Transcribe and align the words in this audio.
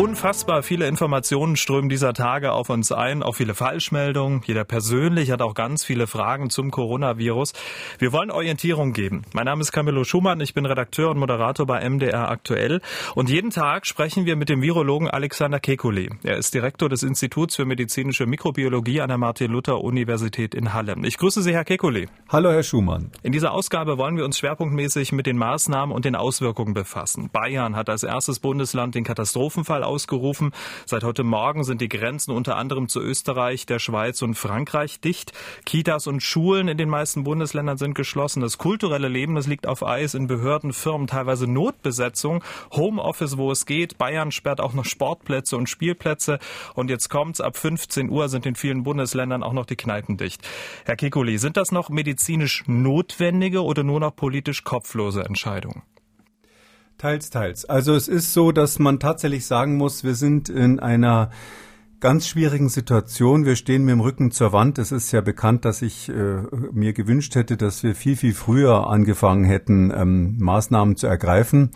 Unfassbar 0.00 0.62
viele 0.62 0.88
Informationen 0.88 1.56
strömen 1.56 1.90
dieser 1.90 2.14
Tage 2.14 2.52
auf 2.52 2.70
uns 2.70 2.90
ein, 2.90 3.22
auch 3.22 3.34
viele 3.34 3.52
Falschmeldungen. 3.52 4.40
Jeder 4.46 4.64
persönlich 4.64 5.30
hat 5.30 5.42
auch 5.42 5.52
ganz 5.52 5.84
viele 5.84 6.06
Fragen 6.06 6.48
zum 6.48 6.70
Coronavirus. 6.70 7.52
Wir 7.98 8.10
wollen 8.10 8.30
Orientierung 8.30 8.94
geben. 8.94 9.24
Mein 9.34 9.44
Name 9.44 9.60
ist 9.60 9.72
Camillo 9.72 10.04
Schumann, 10.04 10.40
ich 10.40 10.54
bin 10.54 10.64
Redakteur 10.64 11.10
und 11.10 11.18
Moderator 11.18 11.66
bei 11.66 11.86
MDR 11.86 12.30
aktuell 12.30 12.80
und 13.14 13.28
jeden 13.28 13.50
Tag 13.50 13.84
sprechen 13.84 14.24
wir 14.24 14.36
mit 14.36 14.48
dem 14.48 14.62
Virologen 14.62 15.10
Alexander 15.10 15.58
Kekulé. 15.58 16.08
Er 16.24 16.38
ist 16.38 16.54
Direktor 16.54 16.88
des 16.88 17.02
Instituts 17.02 17.56
für 17.56 17.66
medizinische 17.66 18.24
Mikrobiologie 18.24 19.02
an 19.02 19.08
der 19.08 19.18
Martin-Luther-Universität 19.18 20.54
in 20.54 20.72
Halle. 20.72 20.96
Ich 21.02 21.18
grüße 21.18 21.42
Sie, 21.42 21.52
Herr 21.52 21.64
Kekulé. 21.64 22.08
Hallo, 22.30 22.50
Herr 22.50 22.62
Schumann. 22.62 23.10
In 23.22 23.32
dieser 23.32 23.52
Ausgabe 23.52 23.98
wollen 23.98 24.16
wir 24.16 24.24
uns 24.24 24.38
schwerpunktmäßig 24.38 25.12
mit 25.12 25.26
den 25.26 25.36
Maßnahmen 25.36 25.94
und 25.94 26.06
den 26.06 26.16
Auswirkungen 26.16 26.72
befassen. 26.72 27.28
Bayern 27.30 27.76
hat 27.76 27.90
als 27.90 28.02
erstes 28.02 28.38
Bundesland 28.38 28.94
den 28.94 29.04
Katastrophenfall 29.04 29.89
ausgerufen. 29.90 30.52
Seit 30.86 31.02
heute 31.02 31.24
Morgen 31.24 31.64
sind 31.64 31.80
die 31.80 31.88
Grenzen 31.88 32.30
unter 32.30 32.56
anderem 32.56 32.88
zu 32.88 33.00
Österreich, 33.00 33.66
der 33.66 33.80
Schweiz 33.80 34.22
und 34.22 34.36
Frankreich 34.36 35.00
dicht. 35.00 35.32
Kitas 35.66 36.06
und 36.06 36.22
Schulen 36.22 36.68
in 36.68 36.78
den 36.78 36.88
meisten 36.88 37.24
Bundesländern 37.24 37.76
sind 37.76 37.94
geschlossen. 37.94 38.40
Das 38.40 38.56
kulturelle 38.56 39.08
Leben, 39.08 39.34
das 39.34 39.48
liegt 39.48 39.66
auf 39.66 39.84
Eis 39.84 40.14
in 40.14 40.28
Behörden, 40.28 40.72
Firmen, 40.72 41.08
teilweise 41.08 41.50
Notbesetzung, 41.50 42.44
Homeoffice, 42.72 43.36
wo 43.36 43.50
es 43.50 43.66
geht. 43.66 43.98
Bayern 43.98 44.30
sperrt 44.30 44.60
auch 44.60 44.74
noch 44.74 44.84
Sportplätze 44.84 45.56
und 45.56 45.68
Spielplätze. 45.68 46.38
Und 46.74 46.88
jetzt 46.88 47.08
kommt's, 47.08 47.40
ab 47.40 47.56
15 47.56 48.08
Uhr 48.08 48.28
sind 48.28 48.46
in 48.46 48.54
vielen 48.54 48.84
Bundesländern 48.84 49.42
auch 49.42 49.52
noch 49.52 49.66
die 49.66 49.76
Kneipen 49.76 50.16
dicht. 50.16 50.46
Herr 50.84 50.96
Kikuli, 50.96 51.38
sind 51.38 51.56
das 51.56 51.72
noch 51.72 51.88
medizinisch 51.88 52.62
notwendige 52.66 53.64
oder 53.64 53.82
nur 53.82 53.98
noch 53.98 54.14
politisch 54.14 54.62
kopflose 54.62 55.24
Entscheidungen? 55.24 55.82
Teils, 57.00 57.30
teils. 57.30 57.64
Also 57.64 57.94
es 57.94 58.08
ist 58.08 58.34
so, 58.34 58.52
dass 58.52 58.78
man 58.78 59.00
tatsächlich 59.00 59.46
sagen 59.46 59.78
muss, 59.78 60.04
wir 60.04 60.14
sind 60.14 60.50
in 60.50 60.80
einer 60.80 61.30
ganz 61.98 62.28
schwierigen 62.28 62.68
Situation. 62.68 63.46
Wir 63.46 63.56
stehen 63.56 63.86
mit 63.86 63.92
dem 63.92 64.00
Rücken 64.00 64.32
zur 64.32 64.52
Wand. 64.52 64.76
Es 64.76 64.92
ist 64.92 65.10
ja 65.10 65.22
bekannt, 65.22 65.64
dass 65.64 65.80
ich 65.80 66.10
äh, 66.10 66.42
mir 66.72 66.92
gewünscht 66.92 67.36
hätte, 67.36 67.56
dass 67.56 67.82
wir 67.82 67.94
viel, 67.94 68.16
viel 68.16 68.34
früher 68.34 68.86
angefangen 68.88 69.44
hätten, 69.44 69.90
ähm, 69.96 70.36
Maßnahmen 70.40 70.96
zu 70.96 71.06
ergreifen. 71.06 71.70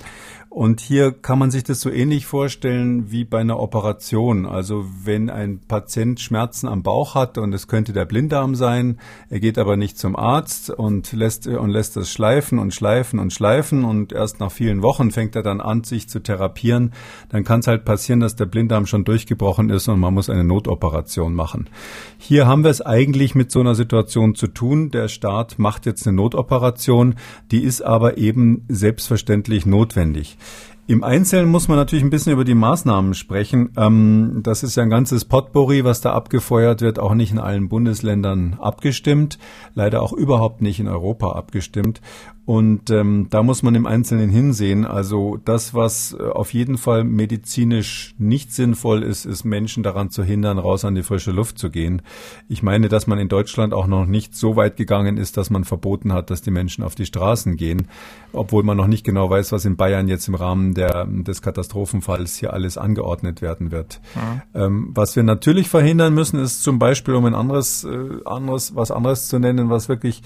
Und 0.54 0.80
hier 0.80 1.10
kann 1.10 1.40
man 1.40 1.50
sich 1.50 1.64
das 1.64 1.80
so 1.80 1.90
ähnlich 1.90 2.26
vorstellen 2.26 3.10
wie 3.10 3.24
bei 3.24 3.40
einer 3.40 3.58
Operation. 3.58 4.46
Also 4.46 4.86
wenn 5.02 5.28
ein 5.28 5.58
Patient 5.66 6.20
Schmerzen 6.20 6.68
am 6.68 6.84
Bauch 6.84 7.16
hat 7.16 7.38
und 7.38 7.52
es 7.52 7.66
könnte 7.66 7.92
der 7.92 8.04
Blinddarm 8.04 8.54
sein, 8.54 9.00
er 9.30 9.40
geht 9.40 9.58
aber 9.58 9.76
nicht 9.76 9.98
zum 9.98 10.14
Arzt 10.14 10.70
und 10.70 11.12
lässt, 11.12 11.48
und 11.48 11.70
lässt 11.70 11.96
das 11.96 12.08
schleifen 12.08 12.60
und 12.60 12.72
schleifen 12.72 13.18
und 13.18 13.32
schleifen 13.32 13.82
und 13.82 14.12
erst 14.12 14.38
nach 14.38 14.52
vielen 14.52 14.82
Wochen 14.82 15.10
fängt 15.10 15.34
er 15.34 15.42
dann 15.42 15.60
an, 15.60 15.82
sich 15.82 16.08
zu 16.08 16.20
therapieren, 16.20 16.92
dann 17.30 17.42
kann 17.42 17.58
es 17.58 17.66
halt 17.66 17.84
passieren, 17.84 18.20
dass 18.20 18.36
der 18.36 18.46
Blinddarm 18.46 18.86
schon 18.86 19.04
durchgebrochen 19.04 19.70
ist 19.70 19.88
und 19.88 19.98
man 19.98 20.14
muss 20.14 20.30
eine 20.30 20.44
Notoperation 20.44 21.34
machen. 21.34 21.68
Hier 22.16 22.46
haben 22.46 22.62
wir 22.62 22.70
es 22.70 22.80
eigentlich 22.80 23.34
mit 23.34 23.50
so 23.50 23.58
einer 23.58 23.74
Situation 23.74 24.36
zu 24.36 24.46
tun. 24.46 24.92
Der 24.92 25.08
Staat 25.08 25.58
macht 25.58 25.84
jetzt 25.84 26.06
eine 26.06 26.14
Notoperation, 26.14 27.16
die 27.50 27.64
ist 27.64 27.82
aber 27.82 28.18
eben 28.18 28.64
selbstverständlich 28.68 29.66
notwendig. 29.66 30.38
Im 30.86 31.02
Einzelnen 31.02 31.50
muss 31.50 31.66
man 31.66 31.78
natürlich 31.78 32.04
ein 32.04 32.10
bisschen 32.10 32.34
über 32.34 32.44
die 32.44 32.54
Maßnahmen 32.54 33.14
sprechen. 33.14 33.70
Ähm, 33.78 34.40
das 34.42 34.62
ist 34.62 34.76
ja 34.76 34.82
ein 34.82 34.90
ganzes 34.90 35.24
Potpourri, 35.24 35.82
was 35.82 36.02
da 36.02 36.12
abgefeuert 36.12 36.82
wird, 36.82 36.98
auch 36.98 37.14
nicht 37.14 37.32
in 37.32 37.38
allen 37.38 37.70
Bundesländern 37.70 38.58
abgestimmt, 38.60 39.38
leider 39.74 40.02
auch 40.02 40.12
überhaupt 40.12 40.60
nicht 40.60 40.80
in 40.80 40.88
Europa 40.88 41.32
abgestimmt. 41.32 42.02
Und 42.46 42.90
ähm, 42.90 43.28
da 43.30 43.42
muss 43.42 43.62
man 43.62 43.74
im 43.74 43.86
Einzelnen 43.86 44.28
hinsehen. 44.28 44.84
Also 44.84 45.38
das, 45.46 45.72
was 45.72 46.14
äh, 46.18 46.22
auf 46.22 46.52
jeden 46.52 46.76
Fall 46.76 47.02
medizinisch 47.02 48.14
nicht 48.18 48.52
sinnvoll 48.52 49.02
ist, 49.02 49.24
ist 49.24 49.44
Menschen 49.44 49.82
daran 49.82 50.10
zu 50.10 50.22
hindern, 50.22 50.58
raus 50.58 50.84
an 50.84 50.94
die 50.94 51.02
frische 51.02 51.30
Luft 51.30 51.58
zu 51.58 51.70
gehen. 51.70 52.02
Ich 52.46 52.62
meine, 52.62 52.90
dass 52.90 53.06
man 53.06 53.18
in 53.18 53.28
Deutschland 53.28 53.72
auch 53.72 53.86
noch 53.86 54.04
nicht 54.04 54.36
so 54.36 54.56
weit 54.56 54.76
gegangen 54.76 55.16
ist, 55.16 55.38
dass 55.38 55.48
man 55.48 55.64
verboten 55.64 56.12
hat, 56.12 56.28
dass 56.28 56.42
die 56.42 56.50
Menschen 56.50 56.84
auf 56.84 56.94
die 56.94 57.06
Straßen 57.06 57.56
gehen, 57.56 57.88
obwohl 58.34 58.62
man 58.62 58.76
noch 58.76 58.88
nicht 58.88 59.04
genau 59.04 59.30
weiß, 59.30 59.50
was 59.52 59.64
in 59.64 59.76
Bayern 59.76 60.08
jetzt 60.08 60.28
im 60.28 60.34
Rahmen 60.34 60.74
der, 60.74 61.06
des 61.06 61.40
Katastrophenfalls 61.40 62.36
hier 62.36 62.52
alles 62.52 62.76
angeordnet 62.76 63.40
werden 63.40 63.70
wird. 63.70 64.02
Ja. 64.14 64.66
Ähm, 64.66 64.90
was 64.94 65.16
wir 65.16 65.22
natürlich 65.22 65.70
verhindern 65.70 66.12
müssen, 66.12 66.38
ist 66.38 66.62
zum 66.62 66.78
Beispiel, 66.78 67.14
um 67.14 67.24
ein 67.24 67.34
anderes, 67.34 67.84
äh, 67.84 68.20
anderes, 68.26 68.76
was 68.76 68.90
anderes 68.90 69.28
zu 69.28 69.38
nennen, 69.38 69.70
was 69.70 69.88
wirklich 69.88 70.20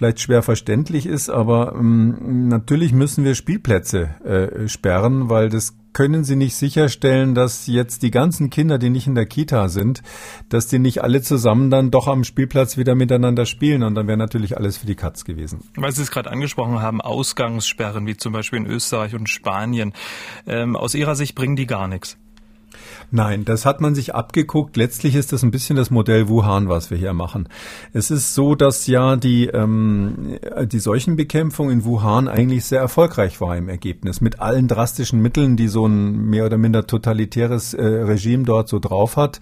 vielleicht 0.00 0.20
schwer 0.20 0.42
verständlich 0.42 1.04
ist, 1.04 1.28
aber 1.28 1.74
ähm, 1.78 2.48
natürlich 2.48 2.94
müssen 2.94 3.22
wir 3.22 3.34
Spielplätze 3.34 4.08
äh, 4.24 4.66
sperren, 4.66 5.28
weil 5.28 5.50
das 5.50 5.76
können 5.92 6.24
Sie 6.24 6.36
nicht 6.36 6.54
sicherstellen, 6.54 7.34
dass 7.34 7.66
jetzt 7.66 8.02
die 8.02 8.10
ganzen 8.10 8.48
Kinder, 8.48 8.78
die 8.78 8.88
nicht 8.88 9.06
in 9.06 9.14
der 9.14 9.26
Kita 9.26 9.68
sind, 9.68 10.02
dass 10.48 10.68
die 10.68 10.78
nicht 10.78 11.02
alle 11.02 11.20
zusammen 11.20 11.68
dann 11.68 11.90
doch 11.90 12.08
am 12.08 12.24
Spielplatz 12.24 12.78
wieder 12.78 12.94
miteinander 12.94 13.44
spielen 13.44 13.82
und 13.82 13.94
dann 13.94 14.06
wäre 14.06 14.16
natürlich 14.16 14.56
alles 14.56 14.78
für 14.78 14.86
die 14.86 14.94
Katz 14.94 15.26
gewesen. 15.26 15.64
Weil 15.76 15.92
Sie 15.92 16.00
es 16.00 16.10
gerade 16.10 16.30
angesprochen 16.30 16.80
haben, 16.80 17.02
Ausgangssperren 17.02 18.06
wie 18.06 18.16
zum 18.16 18.32
Beispiel 18.32 18.60
in 18.60 18.66
Österreich 18.66 19.14
und 19.14 19.28
Spanien. 19.28 19.92
Ähm, 20.46 20.76
aus 20.76 20.94
Ihrer 20.94 21.14
Sicht 21.14 21.34
bringen 21.34 21.56
die 21.56 21.66
gar 21.66 21.88
nichts. 21.88 22.16
Nein, 23.12 23.44
das 23.44 23.66
hat 23.66 23.80
man 23.80 23.94
sich 23.96 24.14
abgeguckt. 24.14 24.76
Letztlich 24.76 25.16
ist 25.16 25.32
das 25.32 25.42
ein 25.42 25.50
bisschen 25.50 25.76
das 25.76 25.90
Modell 25.90 26.28
Wuhan, 26.28 26.68
was 26.68 26.90
wir 26.90 26.98
hier 26.98 27.12
machen. 27.12 27.48
Es 27.92 28.10
ist 28.10 28.34
so, 28.34 28.54
dass 28.54 28.86
ja 28.86 29.16
die, 29.16 29.46
ähm, 29.46 30.38
die 30.66 30.78
Seuchenbekämpfung 30.78 31.70
in 31.70 31.84
Wuhan 31.84 32.28
eigentlich 32.28 32.64
sehr 32.64 32.80
erfolgreich 32.80 33.40
war 33.40 33.56
im 33.56 33.68
Ergebnis. 33.68 34.20
Mit 34.20 34.40
allen 34.40 34.68
drastischen 34.68 35.20
Mitteln, 35.20 35.56
die 35.56 35.66
so 35.66 35.86
ein 35.86 36.26
mehr 36.26 36.46
oder 36.46 36.56
minder 36.56 36.86
totalitäres 36.86 37.74
äh, 37.74 37.84
Regime 37.84 38.44
dort 38.44 38.68
so 38.68 38.78
drauf 38.78 39.16
hat, 39.16 39.40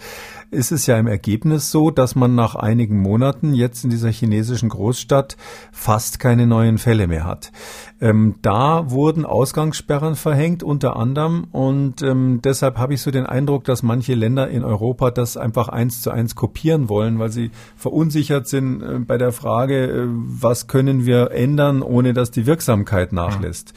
ist 0.51 0.73
es 0.73 0.87
ja 0.87 0.97
im 0.97 1.07
Ergebnis 1.07 1.71
so, 1.71 1.91
dass 1.91 2.15
man 2.15 2.35
nach 2.35 2.55
einigen 2.55 3.01
Monaten 3.01 3.53
jetzt 3.53 3.85
in 3.85 3.91
dieser 3.91 4.11
chinesischen 4.11 4.71
Großstadt 4.71 5.37
fast 5.73 6.21
keine 6.21 6.47
neuen 6.47 6.79
Fälle 6.79 7.07
mehr 7.07 7.25
hat. 7.25 7.53
Ähm, 8.01 8.37
da 8.41 8.91
wurden 8.91 9.27
Ausgangssperren 9.27 10.17
verhängt 10.17 10.63
unter 10.63 10.97
anderem 10.97 11.49
und 11.53 12.01
ähm, 12.03 12.41
deshalb 12.43 12.79
habe 12.79 12.95
ich 12.95 13.03
so 13.03 13.11
den 13.11 13.27
Eindruck, 13.27 13.58
dass 13.63 13.83
manche 13.83 14.15
Länder 14.15 14.49
in 14.49 14.65
Europa 14.65 15.11
das 15.11 15.37
einfach 15.37 15.69
eins 15.69 16.03
zu 16.03 16.11
eins 16.11 16.35
kopieren 16.35 16.89
wollen, 16.89 17.19
weil 17.19 17.31
sie 17.31 17.51
verunsichert 17.77 18.47
sind 18.49 18.83
äh, 18.83 18.99
bei 18.99 19.19
der 19.19 19.33
Frage, 19.33 19.87
äh, 19.87 20.07
was 20.09 20.67
können 20.67 21.07
wir 21.07 21.31
ändern, 21.31 21.83
ohne 21.83 22.13
dass 22.13 22.31
die 22.31 22.47
Wirksamkeit 22.47 23.13
nachlässt. 23.13 23.75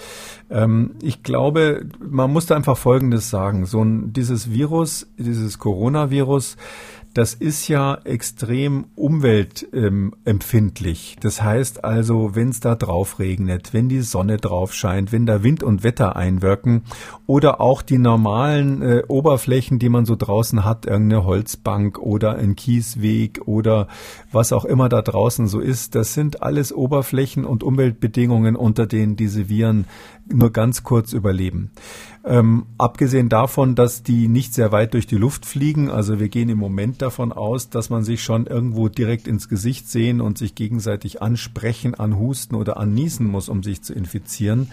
Ähm, 0.49 0.91
ich 1.01 1.23
glaube, 1.23 1.85
man 1.99 2.31
muss 2.31 2.45
da 2.45 2.55
einfach 2.55 2.77
Folgendes 2.77 3.29
sagen. 3.29 3.65
So 3.65 3.83
ein, 3.83 4.13
dieses 4.13 4.51
Virus, 4.51 5.07
dieses 5.17 5.59
Coronavirus, 5.59 6.57
das 7.13 7.33
ist 7.33 7.67
ja 7.67 7.97
extrem 8.05 8.85
umweltempfindlich. 8.95 11.17
Das 11.19 11.41
heißt 11.41 11.83
also, 11.83 12.35
wenn 12.35 12.47
es 12.49 12.61
da 12.61 12.75
drauf 12.75 13.19
regnet, 13.19 13.73
wenn 13.73 13.89
die 13.89 13.99
Sonne 14.01 14.37
drauf 14.37 14.73
scheint, 14.73 15.11
wenn 15.11 15.25
da 15.25 15.43
Wind 15.43 15.63
und 15.63 15.83
Wetter 15.83 16.15
einwirken 16.15 16.83
oder 17.27 17.59
auch 17.59 17.81
die 17.81 17.97
normalen 17.97 18.81
äh, 18.81 19.03
Oberflächen, 19.07 19.77
die 19.77 19.89
man 19.89 20.05
so 20.05 20.15
draußen 20.15 20.63
hat, 20.63 20.85
irgendeine 20.85 21.25
Holzbank 21.25 21.99
oder 21.99 22.35
ein 22.35 22.55
Kiesweg 22.55 23.41
oder 23.45 23.89
was 24.31 24.53
auch 24.53 24.63
immer 24.63 24.87
da 24.87 25.01
draußen 25.01 25.47
so 25.47 25.59
ist, 25.59 25.95
das 25.95 26.13
sind 26.13 26.41
alles 26.41 26.71
Oberflächen 26.73 27.43
und 27.45 27.63
Umweltbedingungen, 27.63 28.55
unter 28.55 28.87
denen 28.87 29.17
diese 29.17 29.49
Viren 29.49 29.85
nur 30.33 30.51
ganz 30.51 30.83
kurz 30.83 31.13
überleben. 31.13 31.71
Ähm, 32.23 32.67
abgesehen 32.77 33.29
davon, 33.29 33.73
dass 33.73 34.03
die 34.03 34.27
nicht 34.27 34.53
sehr 34.53 34.71
weit 34.71 34.93
durch 34.93 35.07
die 35.07 35.17
Luft 35.17 35.45
fliegen, 35.45 35.89
also 35.89 36.19
wir 36.19 36.29
gehen 36.29 36.49
im 36.49 36.59
Moment 36.59 37.01
davon 37.01 37.31
aus, 37.31 37.69
dass 37.69 37.89
man 37.89 38.03
sich 38.03 38.23
schon 38.23 38.45
irgendwo 38.45 38.89
direkt 38.89 39.27
ins 39.27 39.49
Gesicht 39.49 39.89
sehen 39.89 40.21
und 40.21 40.37
sich 40.37 40.53
gegenseitig 40.53 41.21
ansprechen, 41.21 41.95
anhusten 41.95 42.55
oder 42.55 42.77
anniesen 42.77 43.25
muss, 43.25 43.49
um 43.49 43.63
sich 43.63 43.81
zu 43.81 43.93
infizieren. 43.93 44.71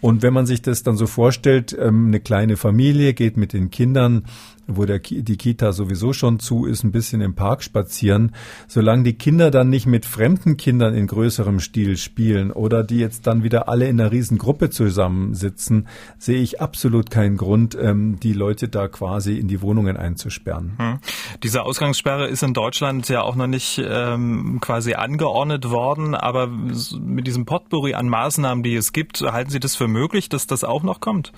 Und 0.00 0.22
wenn 0.22 0.32
man 0.32 0.46
sich 0.46 0.62
das 0.62 0.82
dann 0.82 0.96
so 0.96 1.06
vorstellt, 1.06 1.76
ähm, 1.78 2.06
eine 2.06 2.20
kleine 2.20 2.56
Familie 2.56 3.12
geht 3.12 3.36
mit 3.36 3.52
den 3.52 3.70
Kindern 3.70 4.24
wo 4.66 4.84
der, 4.84 4.98
die 4.98 5.36
Kita 5.36 5.72
sowieso 5.72 6.12
schon 6.12 6.38
zu 6.38 6.66
ist, 6.66 6.84
ein 6.84 6.92
bisschen 6.92 7.20
im 7.20 7.34
Park 7.34 7.62
spazieren. 7.62 8.34
Solange 8.66 9.04
die 9.04 9.14
Kinder 9.14 9.50
dann 9.50 9.68
nicht 9.68 9.86
mit 9.86 10.06
fremden 10.06 10.56
Kindern 10.56 10.94
in 10.94 11.06
größerem 11.06 11.60
Stil 11.60 11.96
spielen 11.96 12.50
oder 12.50 12.82
die 12.82 12.98
jetzt 12.98 13.26
dann 13.26 13.42
wieder 13.42 13.68
alle 13.68 13.88
in 13.88 14.00
einer 14.00 14.12
riesen 14.12 14.38
Gruppe 14.38 14.70
zusammensitzen, 14.70 15.88
sehe 16.18 16.40
ich 16.40 16.60
absolut 16.60 17.10
keinen 17.10 17.36
Grund, 17.36 17.76
ähm, 17.80 18.18
die 18.20 18.32
Leute 18.32 18.68
da 18.68 18.88
quasi 18.88 19.38
in 19.38 19.48
die 19.48 19.62
Wohnungen 19.62 19.96
einzusperren. 19.96 20.74
Hm. 20.78 20.98
Diese 21.42 21.62
Ausgangssperre 21.62 22.26
ist 22.28 22.42
in 22.42 22.54
Deutschland 22.54 23.08
ja 23.08 23.22
auch 23.22 23.36
noch 23.36 23.46
nicht 23.46 23.82
ähm, 23.84 24.58
quasi 24.60 24.94
angeordnet 24.94 25.70
worden, 25.70 26.14
aber 26.14 26.48
mit 26.48 27.26
diesem 27.26 27.44
Potpourri 27.44 27.94
an 27.94 28.08
Maßnahmen, 28.08 28.62
die 28.62 28.74
es 28.74 28.92
gibt, 28.92 29.20
halten 29.20 29.50
Sie 29.50 29.60
das 29.60 29.76
für 29.76 29.88
möglich, 29.88 30.28
dass 30.28 30.46
das 30.46 30.64
auch 30.64 30.82
noch 30.82 31.00
kommt? 31.00 31.32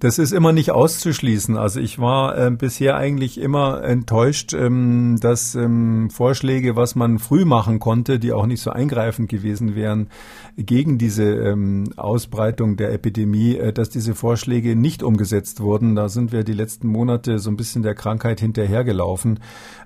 Das 0.00 0.20
ist 0.20 0.32
immer 0.32 0.52
nicht 0.52 0.70
auszuschließen. 0.70 1.56
Also 1.56 1.80
ich 1.80 1.98
war 1.98 2.38
äh, 2.38 2.50
bisher 2.52 2.96
eigentlich 2.96 3.40
immer 3.40 3.82
enttäuscht, 3.82 4.52
ähm, 4.52 5.16
dass 5.20 5.56
ähm, 5.56 6.08
Vorschläge, 6.10 6.76
was 6.76 6.94
man 6.94 7.18
früh 7.18 7.44
machen 7.44 7.80
konnte, 7.80 8.20
die 8.20 8.32
auch 8.32 8.46
nicht 8.46 8.62
so 8.62 8.70
eingreifend 8.70 9.28
gewesen 9.28 9.74
wären 9.74 10.08
gegen 10.56 10.98
diese 10.98 11.24
ähm, 11.24 11.90
Ausbreitung 11.96 12.76
der 12.76 12.92
Epidemie, 12.92 13.56
äh, 13.56 13.72
dass 13.72 13.88
diese 13.88 14.14
Vorschläge 14.14 14.76
nicht 14.76 15.02
umgesetzt 15.02 15.60
wurden. 15.60 15.96
Da 15.96 16.08
sind 16.08 16.30
wir 16.30 16.44
die 16.44 16.52
letzten 16.52 16.86
Monate 16.86 17.40
so 17.40 17.50
ein 17.50 17.56
bisschen 17.56 17.82
der 17.82 17.96
Krankheit 17.96 18.38
hinterhergelaufen. 18.38 19.40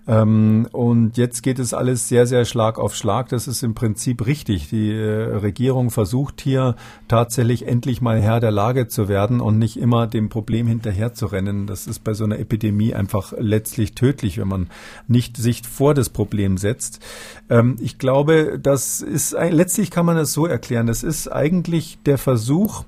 Ähm, 0.06 0.68
und 0.72 1.16
jetzt 1.16 1.42
geht 1.42 1.58
es 1.58 1.72
alles 1.72 2.08
sehr, 2.08 2.26
sehr 2.26 2.44
Schlag 2.44 2.78
auf 2.78 2.94
Schlag. 2.94 3.30
Das 3.30 3.48
ist 3.48 3.62
im 3.62 3.74
Prinzip 3.74 4.26
richtig. 4.26 4.68
Die 4.68 4.90
äh, 4.90 5.36
Regierung 5.36 5.90
versucht 5.90 6.42
hier 6.42 6.76
tatsächlich 7.08 7.66
endlich 7.66 8.02
mal 8.02 8.20
Herr 8.20 8.40
der 8.40 8.50
Lage 8.50 8.88
zu 8.88 9.08
werden 9.08 9.40
und 9.40 9.58
nicht 9.58 9.78
immer 9.78 10.01
dem 10.06 10.28
Problem 10.28 10.66
hinterher 10.66 11.14
zu 11.14 11.26
rennen. 11.26 11.66
Das 11.66 11.86
ist 11.86 12.04
bei 12.04 12.14
so 12.14 12.24
einer 12.24 12.38
Epidemie 12.38 12.94
einfach 12.94 13.32
letztlich 13.38 13.94
tödlich, 13.94 14.38
wenn 14.38 14.48
man 14.48 14.70
nicht 15.08 15.36
sich 15.36 15.62
vor 15.66 15.94
das 15.94 16.08
Problem 16.10 16.58
setzt. 16.58 17.00
Ähm, 17.48 17.76
ich 17.80 17.98
glaube, 17.98 18.58
das 18.62 19.00
ist 19.00 19.32
letztlich 19.32 19.90
kann 19.90 20.06
man 20.06 20.16
es 20.16 20.32
so 20.32 20.46
erklären. 20.46 20.86
Das 20.86 21.02
ist 21.02 21.28
eigentlich 21.28 21.98
der 22.04 22.18
Versuch, 22.18 22.84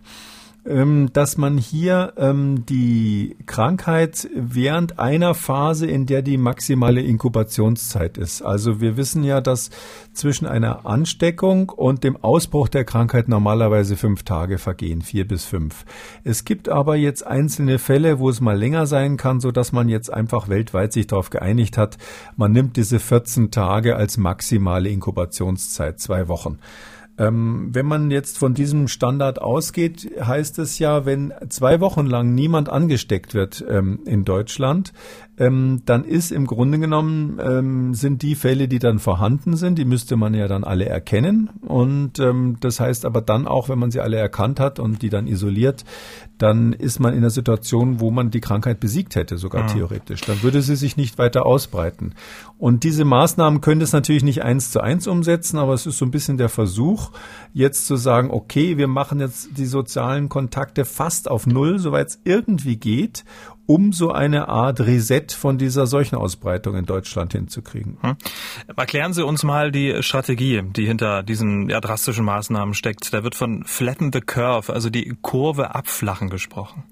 dass 0.64 1.36
man 1.36 1.58
hier 1.58 2.14
ähm, 2.16 2.64
die 2.64 3.36
Krankheit 3.44 4.30
während 4.34 4.98
einer 4.98 5.34
Phase, 5.34 5.86
in 5.86 6.06
der 6.06 6.22
die 6.22 6.38
maximale 6.38 7.02
Inkubationszeit 7.02 8.16
ist. 8.16 8.40
Also 8.40 8.80
wir 8.80 8.96
wissen 8.96 9.24
ja, 9.24 9.42
dass 9.42 9.68
zwischen 10.14 10.46
einer 10.46 10.86
Ansteckung 10.86 11.68
und 11.68 12.02
dem 12.02 12.16
Ausbruch 12.16 12.68
der 12.68 12.84
Krankheit 12.84 13.28
normalerweise 13.28 13.96
fünf 13.96 14.22
Tage 14.22 14.56
vergehen, 14.56 15.02
vier 15.02 15.28
bis 15.28 15.44
fünf. 15.44 15.84
Es 16.24 16.46
gibt 16.46 16.70
aber 16.70 16.96
jetzt 16.96 17.26
einzelne 17.26 17.78
Fälle, 17.78 18.18
wo 18.18 18.30
es 18.30 18.40
mal 18.40 18.56
länger 18.56 18.86
sein 18.86 19.18
kann, 19.18 19.40
so 19.40 19.50
dass 19.50 19.72
man 19.72 19.90
jetzt 19.90 20.10
einfach 20.10 20.48
weltweit 20.48 20.94
sich 20.94 21.06
darauf 21.06 21.28
geeinigt 21.28 21.76
hat, 21.76 21.98
man 22.36 22.52
nimmt 22.52 22.78
diese 22.78 23.00
14 23.00 23.50
Tage 23.50 23.96
als 23.96 24.16
maximale 24.16 24.88
Inkubationszeit, 24.88 26.00
zwei 26.00 26.26
Wochen. 26.28 26.58
Ähm, 27.16 27.68
wenn 27.72 27.86
man 27.86 28.10
jetzt 28.10 28.38
von 28.38 28.54
diesem 28.54 28.88
Standard 28.88 29.40
ausgeht, 29.40 30.10
heißt 30.20 30.58
es 30.58 30.78
ja, 30.78 31.06
wenn 31.06 31.32
zwei 31.48 31.80
Wochen 31.80 32.06
lang 32.06 32.34
niemand 32.34 32.68
angesteckt 32.68 33.34
wird 33.34 33.64
ähm, 33.68 34.00
in 34.04 34.24
Deutschland, 34.24 34.92
ähm, 35.36 35.82
dann 35.84 36.04
ist 36.04 36.30
im 36.30 36.46
Grunde 36.46 36.78
genommen 36.78 37.40
ähm, 37.42 37.94
sind 37.94 38.22
die 38.22 38.36
Fälle, 38.36 38.68
die 38.68 38.78
dann 38.78 38.98
vorhanden 39.00 39.56
sind, 39.56 39.78
die 39.78 39.84
müsste 39.84 40.16
man 40.16 40.32
ja 40.34 40.46
dann 40.46 40.62
alle 40.62 40.86
erkennen. 40.86 41.50
Und 41.62 42.20
ähm, 42.20 42.56
das 42.60 42.78
heißt 42.78 43.04
aber 43.04 43.20
dann 43.20 43.46
auch, 43.48 43.68
wenn 43.68 43.78
man 43.78 43.90
sie 43.90 44.00
alle 44.00 44.16
erkannt 44.16 44.60
hat 44.60 44.78
und 44.78 45.02
die 45.02 45.10
dann 45.10 45.26
isoliert, 45.26 45.84
dann 46.38 46.72
ist 46.72 47.00
man 47.00 47.12
in 47.12 47.18
einer 47.18 47.30
Situation, 47.30 48.00
wo 48.00 48.10
man 48.10 48.30
die 48.30 48.40
Krankheit 48.40 48.80
besiegt 48.80 49.16
hätte, 49.16 49.36
sogar 49.36 49.62
ja. 49.62 49.74
theoretisch. 49.74 50.20
Dann 50.22 50.42
würde 50.42 50.62
sie 50.62 50.76
sich 50.76 50.96
nicht 50.96 51.18
weiter 51.18 51.46
ausbreiten. 51.46 52.14
Und 52.58 52.84
diese 52.84 53.04
Maßnahmen 53.04 53.60
können 53.60 53.80
es 53.80 53.92
natürlich 53.92 54.24
nicht 54.24 54.42
eins 54.42 54.70
zu 54.70 54.80
eins 54.80 55.06
umsetzen, 55.06 55.58
aber 55.58 55.74
es 55.74 55.86
ist 55.86 55.98
so 55.98 56.04
ein 56.04 56.10
bisschen 56.10 56.38
der 56.38 56.48
Versuch, 56.48 57.10
jetzt 57.52 57.86
zu 57.86 57.96
sagen, 57.96 58.30
okay, 58.30 58.78
wir 58.78 58.88
machen 58.88 59.20
jetzt 59.20 59.56
die 59.56 59.66
sozialen 59.66 60.28
Kontakte 60.28 60.84
fast 60.84 61.30
auf 61.30 61.46
Null, 61.46 61.78
soweit 61.78 62.08
es 62.08 62.20
irgendwie 62.24 62.76
geht 62.76 63.24
um 63.66 63.92
so 63.92 64.12
eine 64.12 64.48
Art 64.48 64.80
Reset 64.80 65.26
von 65.30 65.58
dieser 65.58 65.86
Seuchenausbreitung 65.86 66.76
in 66.76 66.84
Deutschland 66.84 67.32
hinzukriegen. 67.32 67.98
Hm. 68.00 68.16
Erklären 68.76 69.12
Sie 69.12 69.24
uns 69.24 69.42
mal 69.42 69.72
die 69.72 70.02
Strategie, 70.02 70.62
die 70.62 70.86
hinter 70.86 71.22
diesen 71.22 71.68
ja, 71.70 71.80
drastischen 71.80 72.24
Maßnahmen 72.24 72.74
steckt. 72.74 73.12
Da 73.12 73.24
wird 73.24 73.34
von 73.34 73.64
flatten 73.64 74.10
the 74.12 74.20
curve, 74.20 74.72
also 74.72 74.90
die 74.90 75.16
Kurve 75.22 75.74
abflachen 75.74 76.30
gesprochen. 76.30 76.84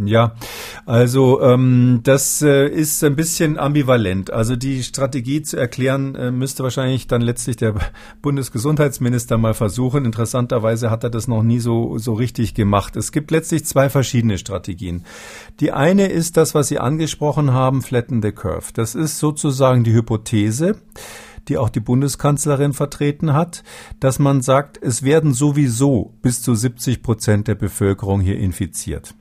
Ja, 0.00 0.36
also 0.86 1.42
ähm, 1.42 2.00
das 2.02 2.40
äh, 2.40 2.66
ist 2.66 3.04
ein 3.04 3.14
bisschen 3.14 3.58
ambivalent. 3.58 4.32
Also 4.32 4.56
die 4.56 4.82
Strategie 4.82 5.42
zu 5.42 5.58
erklären, 5.58 6.14
äh, 6.14 6.30
müsste 6.30 6.62
wahrscheinlich 6.62 7.08
dann 7.08 7.20
letztlich 7.20 7.56
der 7.56 7.74
Bundesgesundheitsminister 8.22 9.36
mal 9.36 9.52
versuchen. 9.52 10.06
Interessanterweise 10.06 10.90
hat 10.90 11.04
er 11.04 11.10
das 11.10 11.28
noch 11.28 11.42
nie 11.42 11.58
so, 11.58 11.98
so 11.98 12.14
richtig 12.14 12.54
gemacht. 12.54 12.96
Es 12.96 13.12
gibt 13.12 13.30
letztlich 13.30 13.66
zwei 13.66 13.90
verschiedene 13.90 14.38
Strategien. 14.38 15.04
Die 15.60 15.72
eine 15.72 16.06
ist 16.06 16.38
das, 16.38 16.54
was 16.54 16.68
Sie 16.68 16.78
angesprochen 16.78 17.52
haben, 17.52 17.82
Flatten 17.82 18.22
the 18.22 18.32
Curve. 18.32 18.72
Das 18.72 18.94
ist 18.94 19.18
sozusagen 19.18 19.84
die 19.84 19.92
Hypothese, 19.92 20.76
die 21.48 21.58
auch 21.58 21.68
die 21.68 21.80
Bundeskanzlerin 21.80 22.72
vertreten 22.72 23.34
hat, 23.34 23.62
dass 24.00 24.18
man 24.18 24.40
sagt, 24.40 24.78
es 24.82 25.02
werden 25.02 25.34
sowieso 25.34 26.14
bis 26.22 26.40
zu 26.40 26.54
70 26.54 27.02
Prozent 27.02 27.46
der 27.46 27.56
Bevölkerung 27.56 28.22
hier 28.22 28.38
infiziert. 28.38 29.14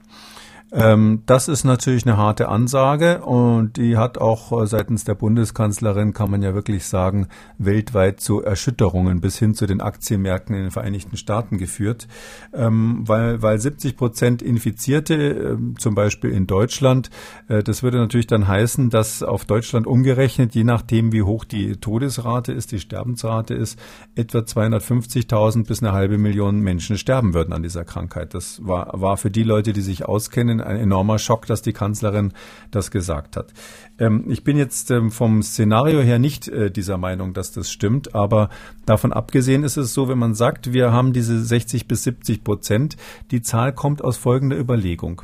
Ähm, 0.73 1.23
das 1.25 1.49
ist 1.49 1.65
natürlich 1.65 2.05
eine 2.05 2.15
harte 2.15 2.47
Ansage 2.47 3.21
und 3.21 3.75
die 3.75 3.97
hat 3.97 4.17
auch 4.17 4.61
äh, 4.61 4.67
seitens 4.67 5.03
der 5.03 5.15
Bundeskanzlerin, 5.15 6.13
kann 6.13 6.31
man 6.31 6.41
ja 6.41 6.53
wirklich 6.53 6.85
sagen, 6.85 7.27
weltweit 7.57 8.21
zu 8.21 8.41
Erschütterungen 8.41 9.19
bis 9.19 9.37
hin 9.37 9.53
zu 9.53 9.65
den 9.65 9.81
Aktienmärkten 9.81 10.55
in 10.55 10.61
den 10.61 10.71
Vereinigten 10.71 11.17
Staaten 11.17 11.57
geführt, 11.57 12.07
ähm, 12.53 13.03
weil, 13.05 13.41
weil 13.41 13.59
70 13.59 13.97
Prozent 13.97 14.41
Infizierte, 14.41 15.15
äh, 15.15 15.57
zum 15.77 15.93
Beispiel 15.93 16.31
in 16.31 16.47
Deutschland, 16.47 17.09
äh, 17.49 17.61
das 17.63 17.83
würde 17.83 17.97
natürlich 17.97 18.27
dann 18.27 18.47
heißen, 18.47 18.89
dass 18.89 19.23
auf 19.23 19.43
Deutschland 19.43 19.87
umgerechnet, 19.87 20.55
je 20.55 20.63
nachdem 20.63 21.11
wie 21.11 21.23
hoch 21.23 21.43
die 21.43 21.75
Todesrate 21.75 22.53
ist, 22.53 22.71
die 22.71 22.79
Sterbensrate 22.79 23.53
ist, 23.53 23.77
etwa 24.15 24.39
250.000 24.39 25.67
bis 25.67 25.83
eine 25.83 25.91
halbe 25.91 26.17
Million 26.17 26.61
Menschen 26.61 26.97
sterben 26.97 27.33
würden 27.33 27.51
an 27.51 27.61
dieser 27.61 27.83
Krankheit. 27.83 28.33
Das 28.33 28.65
war, 28.65 28.89
war 28.93 29.17
für 29.17 29.31
die 29.31 29.43
Leute, 29.43 29.73
die 29.73 29.81
sich 29.81 30.05
auskennen, 30.05 30.60
ein 30.61 30.77
enormer 30.77 31.19
Schock, 31.19 31.45
dass 31.45 31.61
die 31.61 31.73
Kanzlerin 31.73 32.33
das 32.71 32.91
gesagt 32.91 33.37
hat. 33.37 33.53
Ähm, 33.99 34.25
ich 34.27 34.43
bin 34.43 34.57
jetzt 34.57 34.91
ähm, 34.91 35.11
vom 35.11 35.43
Szenario 35.43 36.01
her 36.01 36.19
nicht 36.19 36.47
äh, 36.47 36.71
dieser 36.71 36.97
Meinung, 36.97 37.33
dass 37.33 37.51
das 37.51 37.71
stimmt, 37.71 38.15
aber 38.15 38.49
davon 38.85 39.13
abgesehen 39.13 39.63
ist 39.63 39.77
es 39.77 39.93
so, 39.93 40.07
wenn 40.09 40.17
man 40.17 40.33
sagt, 40.33 40.73
wir 40.73 40.91
haben 40.91 41.13
diese 41.13 41.43
60 41.43 41.87
bis 41.87 42.03
70 42.03 42.43
Prozent, 42.43 42.97
die 43.31 43.41
Zahl 43.41 43.73
kommt 43.73 44.03
aus 44.03 44.17
folgender 44.17 44.57
Überlegung. 44.57 45.21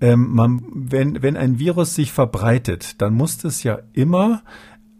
Ähm, 0.00 0.28
man, 0.32 0.62
wenn, 0.72 1.22
wenn 1.22 1.36
ein 1.36 1.58
Virus 1.58 1.94
sich 1.94 2.12
verbreitet, 2.12 3.00
dann 3.02 3.14
muss 3.14 3.44
es 3.44 3.62
ja 3.62 3.80
immer 3.92 4.42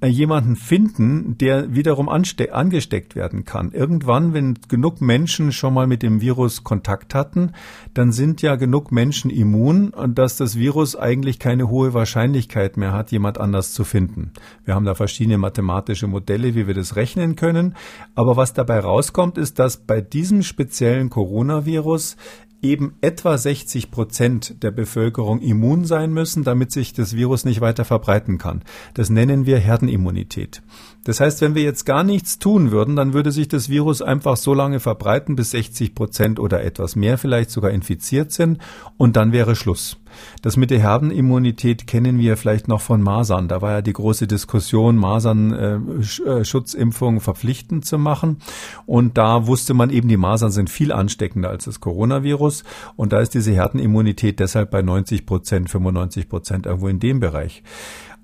jemanden 0.06 0.56
finden, 0.56 1.36
der 1.36 1.74
wiederum 1.74 2.08
angesteckt 2.08 3.14
werden 3.16 3.44
kann. 3.44 3.72
Irgendwann, 3.72 4.32
wenn 4.32 4.58
genug 4.68 5.00
Menschen 5.00 5.52
schon 5.52 5.74
mal 5.74 5.86
mit 5.86 6.02
dem 6.02 6.20
Virus 6.20 6.64
Kontakt 6.64 7.14
hatten, 7.14 7.52
dann 7.92 8.12
sind 8.12 8.40
ja 8.40 8.56
genug 8.56 8.92
Menschen 8.92 9.30
immun, 9.30 9.92
dass 10.14 10.36
das 10.36 10.56
Virus 10.56 10.96
eigentlich 10.96 11.38
keine 11.38 11.68
hohe 11.68 11.92
Wahrscheinlichkeit 11.92 12.76
mehr 12.76 12.92
hat, 12.92 13.12
jemand 13.12 13.38
anders 13.38 13.72
zu 13.72 13.84
finden. 13.84 14.32
Wir 14.64 14.74
haben 14.74 14.86
da 14.86 14.94
verschiedene 14.94 15.38
mathematische 15.38 16.06
Modelle, 16.06 16.54
wie 16.54 16.66
wir 16.66 16.74
das 16.74 16.96
rechnen 16.96 17.36
können. 17.36 17.74
Aber 18.14 18.36
was 18.36 18.54
dabei 18.54 18.80
rauskommt, 18.80 19.36
ist, 19.36 19.58
dass 19.58 19.76
bei 19.76 20.00
diesem 20.00 20.42
speziellen 20.42 21.10
Coronavirus 21.10 22.16
eben 22.62 22.94
etwa 23.00 23.36
60 23.36 23.90
Prozent 23.90 24.62
der 24.62 24.70
Bevölkerung 24.70 25.40
immun 25.40 25.84
sein 25.84 26.12
müssen, 26.12 26.44
damit 26.44 26.72
sich 26.72 26.92
das 26.92 27.14
Virus 27.16 27.44
nicht 27.44 27.60
weiter 27.60 27.84
verbreiten 27.84 28.38
kann. 28.38 28.62
Das 28.94 29.10
nennen 29.10 29.46
wir 29.46 29.58
Herdenimmunität. 29.58 30.62
Das 31.04 31.20
heißt, 31.20 31.40
wenn 31.40 31.54
wir 31.54 31.62
jetzt 31.62 31.86
gar 31.86 32.04
nichts 32.04 32.38
tun 32.38 32.70
würden, 32.70 32.96
dann 32.96 33.14
würde 33.14 33.32
sich 33.32 33.48
das 33.48 33.68
Virus 33.68 34.02
einfach 34.02 34.36
so 34.36 34.52
lange 34.52 34.80
verbreiten, 34.80 35.36
bis 35.36 35.52
60 35.52 35.94
Prozent 35.94 36.38
oder 36.38 36.62
etwas 36.62 36.96
mehr 36.96 37.18
vielleicht 37.18 37.50
sogar 37.50 37.70
infiziert 37.70 38.32
sind 38.32 38.58
und 38.96 39.16
dann 39.16 39.32
wäre 39.32 39.56
Schluss. 39.56 39.96
Das 40.42 40.56
mit 40.56 40.70
der 40.70 40.80
Herdenimmunität 40.80 41.86
kennen 41.86 42.18
wir 42.18 42.36
vielleicht 42.36 42.66
noch 42.68 42.80
von 42.80 43.02
Masern. 43.02 43.48
Da 43.48 43.60
war 43.62 43.72
ja 43.72 43.82
die 43.82 43.92
große 43.92 44.26
Diskussion, 44.26 44.96
Masern-Schutzimpfung 44.96 47.16
äh, 47.16 47.20
verpflichtend 47.20 47.84
zu 47.84 47.98
machen. 47.98 48.38
Und 48.86 49.18
da 49.18 49.46
wusste 49.46 49.74
man 49.74 49.90
eben, 49.90 50.08
die 50.08 50.16
Masern 50.16 50.50
sind 50.50 50.70
viel 50.70 50.92
ansteckender 50.92 51.50
als 51.50 51.66
das 51.66 51.80
Coronavirus. 51.80 52.64
Und 52.96 53.12
da 53.12 53.20
ist 53.20 53.34
diese 53.34 53.52
Herdenimmunität 53.52 54.40
deshalb 54.40 54.70
bei 54.70 54.80
90 54.82 55.26
Prozent, 55.26 55.68
95 55.70 56.28
Prozent 56.28 56.66
irgendwo 56.66 56.88
in 56.88 57.00
dem 57.00 57.20
Bereich. 57.20 57.62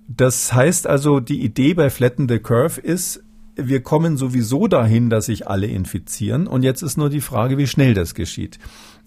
Das 0.09 0.53
heißt 0.53 0.87
also, 0.87 1.21
die 1.21 1.43
Idee 1.43 1.75
bei 1.75 1.91
Flatten 1.91 2.29
the 2.29 2.39
Curve 2.39 2.81
ist, 2.81 3.23
wir 3.57 3.83
kommen 3.83 4.17
sowieso 4.17 4.67
dahin, 4.67 5.11
dass 5.11 5.27
sich 5.27 5.49
alle 5.49 5.67
infizieren. 5.67 6.47
Und 6.47 6.63
jetzt 6.63 6.83
ist 6.83 6.97
nur 6.97 7.11
die 7.11 7.21
Frage, 7.21 7.57
wie 7.59 7.67
schnell 7.67 7.95
das 7.95 8.15
geschieht. 8.15 8.59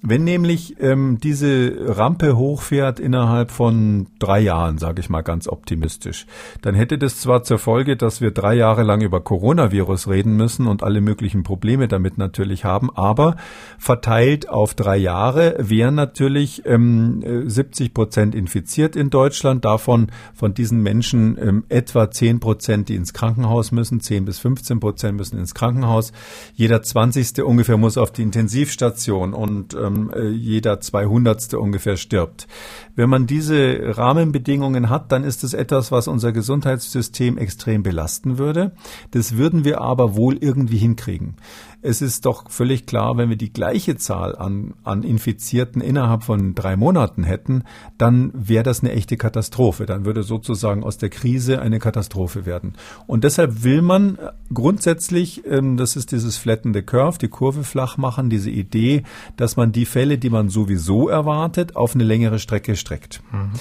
Wenn 0.01 0.23
nämlich 0.23 0.77
ähm, 0.79 1.17
diese 1.21 1.97
Rampe 1.97 2.37
hochfährt 2.37 3.01
innerhalb 3.01 3.51
von 3.51 4.07
drei 4.17 4.39
Jahren, 4.39 4.77
sage 4.77 5.01
ich 5.01 5.09
mal 5.09 5.23
ganz 5.23 5.45
optimistisch, 5.45 6.25
dann 6.61 6.73
hätte 6.73 6.97
das 6.97 7.19
zwar 7.19 7.43
zur 7.43 7.59
Folge, 7.59 7.97
dass 7.97 8.21
wir 8.21 8.31
drei 8.31 8.53
Jahre 8.53 8.83
lang 8.83 9.01
über 9.01 9.19
Coronavirus 9.19 10.07
reden 10.07 10.37
müssen 10.37 10.67
und 10.67 10.83
alle 10.83 11.01
möglichen 11.01 11.43
Probleme 11.43 11.89
damit 11.89 12.17
natürlich 12.17 12.63
haben, 12.63 12.89
aber 12.95 13.35
verteilt 13.77 14.47
auf 14.47 14.73
drei 14.73 14.95
Jahre 14.95 15.57
wären 15.59 15.95
natürlich 15.95 16.65
ähm, 16.65 17.21
70 17.47 17.93
Prozent 17.93 18.35
infiziert 18.35 18.95
in 18.95 19.09
Deutschland, 19.09 19.65
davon 19.65 20.07
von 20.33 20.53
diesen 20.53 20.81
Menschen 20.81 21.37
ähm, 21.41 21.63
etwa 21.67 22.09
10 22.09 22.39
Prozent, 22.39 22.87
die 22.87 22.95
ins 22.95 23.11
Krankenhaus 23.11 23.73
müssen, 23.73 23.99
10 23.99 24.23
bis 24.23 24.39
15 24.39 24.79
Prozent 24.79 25.17
müssen 25.17 25.37
ins 25.37 25.53
Krankenhaus, 25.53 26.13
jeder 26.53 26.81
20. 26.81 27.43
ungefähr 27.43 27.75
muss 27.75 27.97
auf 27.97 28.11
die 28.11 28.21
Intensivstation 28.23 29.33
und 29.33 29.73
äh, 29.73 29.88
ähm, 29.89 30.11
äh, 30.13 30.29
jeder 30.29 30.79
Zweihundertste 30.79 31.59
ungefähr 31.59 31.97
stirbt. 31.97 32.47
Wenn 32.95 33.09
man 33.09 33.27
diese 33.27 33.97
Rahmenbedingungen 33.97 34.89
hat, 34.89 35.11
dann 35.11 35.23
ist 35.23 35.43
es 35.43 35.53
etwas, 35.53 35.91
was 35.91 36.07
unser 36.07 36.31
Gesundheitssystem 36.31 37.37
extrem 37.37 37.83
belasten 37.83 38.37
würde. 38.37 38.71
Das 39.11 39.37
würden 39.37 39.63
wir 39.63 39.81
aber 39.81 40.15
wohl 40.15 40.37
irgendwie 40.37 40.77
hinkriegen. 40.77 41.35
Es 41.81 42.01
ist 42.01 42.25
doch 42.25 42.49
völlig 42.49 42.85
klar, 42.85 43.17
wenn 43.17 43.29
wir 43.29 43.37
die 43.37 43.53
gleiche 43.53 43.95
Zahl 43.95 44.35
an, 44.35 44.73
an 44.83 45.03
Infizierten 45.03 45.81
innerhalb 45.81 46.23
von 46.23 46.53
drei 46.53 46.75
Monaten 46.75 47.23
hätten, 47.23 47.63
dann 47.97 48.31
wäre 48.33 48.63
das 48.63 48.81
eine 48.81 48.91
echte 48.91 49.15
Katastrophe. 49.15 49.85
Dann 49.85 50.03
würde 50.03 50.23
sozusagen 50.23 50.83
aus 50.83 50.97
der 50.97 51.09
Krise 51.09 51.61
eine 51.61 51.79
Katastrophe 51.79 52.45
werden. 52.45 52.73
Und 53.07 53.23
deshalb 53.23 53.63
will 53.63 53.81
man 53.81 54.17
grundsätzlich, 54.53 55.45
ähm, 55.45 55.77
das 55.77 55.95
ist 55.95 56.11
dieses 56.11 56.37
flattende 56.37 56.83
Curve, 56.83 57.17
die 57.17 57.29
Kurve 57.29 57.63
flach 57.63 57.95
machen, 57.95 58.29
diese 58.29 58.49
Idee, 58.49 59.03
dass 59.37 59.55
man 59.55 59.71
die 59.71 59.85
Fälle, 59.85 60.17
die 60.17 60.29
man 60.29 60.49
sowieso 60.49 61.07
erwartet, 61.07 61.77
auf 61.77 61.95
eine 61.95 62.03
längere 62.03 62.39
Strecke 62.39 62.75
streckt. 62.75 63.21
Mhm. 63.31 63.51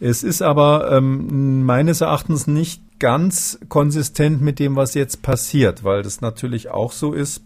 Es 0.00 0.22
ist 0.22 0.42
aber 0.42 0.92
ähm, 0.92 1.64
meines 1.64 2.02
Erachtens 2.02 2.46
nicht 2.46 2.82
ganz 2.98 3.58
konsistent 3.68 4.42
mit 4.42 4.58
dem, 4.58 4.76
was 4.76 4.94
jetzt 4.94 5.22
passiert, 5.22 5.84
weil 5.84 6.02
das 6.02 6.20
natürlich 6.20 6.70
auch 6.70 6.92
so 6.92 7.12
ist, 7.12 7.42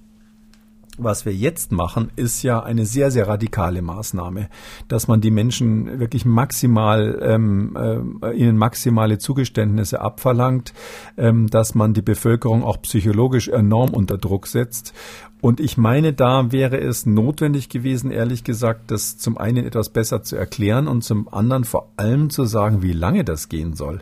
was 0.98 1.24
wir 1.24 1.34
jetzt 1.34 1.72
machen, 1.72 2.10
ist 2.16 2.42
ja 2.42 2.60
eine 2.62 2.84
sehr, 2.84 3.10
sehr 3.10 3.28
radikale 3.28 3.82
Maßnahme, 3.82 4.48
dass 4.88 5.08
man 5.08 5.20
die 5.20 5.30
Menschen 5.30 6.00
wirklich 6.00 6.24
maximal, 6.24 7.18
ähm, 7.22 7.76
äh, 8.22 8.32
ihnen 8.32 8.56
maximale 8.56 9.18
Zugeständnisse 9.18 10.00
abverlangt, 10.00 10.74
ähm, 11.16 11.46
dass 11.48 11.74
man 11.74 11.94
die 11.94 12.02
Bevölkerung 12.02 12.64
auch 12.64 12.82
psychologisch 12.82 13.48
enorm 13.48 13.90
unter 13.90 14.18
Druck 14.18 14.46
setzt 14.46 14.92
und 15.40 15.60
ich 15.60 15.76
meine, 15.76 16.12
da 16.12 16.50
wäre 16.50 16.80
es 16.80 17.06
notwendig 17.06 17.68
gewesen, 17.68 18.10
ehrlich 18.10 18.42
gesagt, 18.42 18.90
das 18.90 19.18
zum 19.18 19.38
einen 19.38 19.64
etwas 19.64 19.90
besser 19.90 20.22
zu 20.24 20.34
erklären 20.34 20.88
und 20.88 21.04
zum 21.04 21.32
anderen 21.32 21.62
vor 21.62 21.92
allem 21.96 22.28
zu 22.30 22.44
sagen, 22.44 22.82
wie 22.82 22.92
lange 22.92 23.22
das 23.22 23.48
gehen 23.48 23.74
soll. 23.74 24.00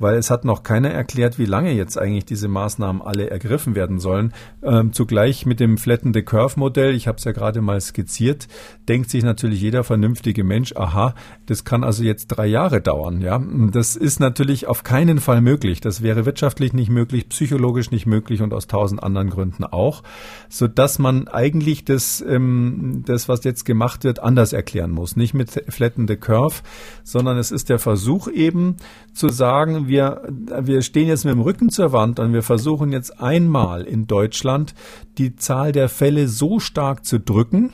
Weil 0.00 0.16
es 0.16 0.30
hat 0.30 0.44
noch 0.44 0.64
keiner 0.64 0.90
erklärt, 0.90 1.38
wie 1.38 1.44
lange 1.44 1.72
jetzt 1.72 1.96
eigentlich 1.96 2.24
diese 2.24 2.48
Maßnahmen 2.48 3.00
alle 3.00 3.30
ergriffen 3.30 3.76
werden 3.76 4.00
sollen. 4.00 4.32
Ähm, 4.62 4.92
zugleich 4.92 5.46
mit 5.46 5.60
dem 5.60 5.78
Flatten 5.78 6.12
Curve 6.12 6.58
Modell, 6.58 6.94
ich 6.96 7.06
habe 7.06 7.18
es 7.18 7.24
ja 7.24 7.32
gerade 7.32 7.60
mal 7.60 7.80
skizziert, 7.80 8.48
denkt 8.88 9.08
sich 9.08 9.22
natürlich 9.22 9.60
jeder 9.60 9.84
vernünftige 9.84 10.42
Mensch, 10.42 10.74
aha, 10.74 11.14
das 11.46 11.64
kann 11.64 11.84
also 11.84 12.02
jetzt 12.02 12.26
drei 12.26 12.46
Jahre 12.46 12.80
dauern. 12.80 13.20
Ja, 13.20 13.40
das 13.70 13.94
ist 13.94 14.18
natürlich 14.18 14.66
auf 14.66 14.82
keinen 14.82 15.20
Fall 15.20 15.42
möglich. 15.42 15.80
Das 15.80 16.02
wäre 16.02 16.26
wirtschaftlich 16.26 16.72
nicht 16.72 16.90
möglich, 16.90 17.28
psychologisch 17.28 17.92
nicht 17.92 18.06
möglich 18.06 18.42
und 18.42 18.52
aus 18.52 18.66
tausend 18.66 19.00
anderen 19.00 19.30
Gründen 19.30 19.64
auch. 19.64 20.02
So 20.48 20.71
dass 20.74 20.98
man 20.98 21.28
eigentlich 21.28 21.84
das, 21.84 22.24
ähm, 22.26 23.02
das, 23.06 23.28
was 23.28 23.44
jetzt 23.44 23.64
gemacht 23.64 24.04
wird, 24.04 24.20
anders 24.20 24.52
erklären 24.52 24.90
muss. 24.90 25.16
Nicht 25.16 25.34
mit 25.34 25.50
Flatten 25.68 26.08
the 26.08 26.16
Curve, 26.16 26.62
sondern 27.04 27.38
es 27.38 27.50
ist 27.50 27.68
der 27.68 27.78
Versuch 27.78 28.28
eben 28.28 28.76
zu 29.12 29.28
sagen, 29.28 29.88
wir, 29.88 30.22
wir 30.28 30.82
stehen 30.82 31.08
jetzt 31.08 31.24
mit 31.24 31.34
dem 31.34 31.40
Rücken 31.40 31.70
zur 31.70 31.92
Wand 31.92 32.18
und 32.20 32.32
wir 32.32 32.42
versuchen 32.42 32.92
jetzt 32.92 33.20
einmal 33.20 33.82
in 33.82 34.06
Deutschland 34.06 34.74
die 35.18 35.36
Zahl 35.36 35.72
der 35.72 35.88
Fälle 35.88 36.28
so 36.28 36.60
stark 36.60 37.04
zu 37.04 37.18
drücken, 37.18 37.70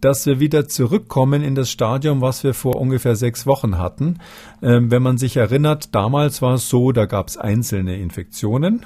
dass 0.00 0.26
wir 0.26 0.40
wieder 0.40 0.68
zurückkommen 0.68 1.42
in 1.42 1.54
das 1.54 1.70
Stadium, 1.70 2.20
was 2.20 2.44
wir 2.44 2.54
vor 2.54 2.76
ungefähr 2.76 3.16
sechs 3.16 3.46
Wochen 3.46 3.78
hatten. 3.78 4.18
Ähm, 4.62 4.90
wenn 4.90 5.02
man 5.02 5.18
sich 5.18 5.36
erinnert, 5.36 5.94
damals 5.94 6.42
war 6.42 6.54
es 6.54 6.68
so, 6.68 6.92
da 6.92 7.06
gab 7.06 7.28
es 7.28 7.36
einzelne 7.36 7.96
Infektionen 7.96 8.84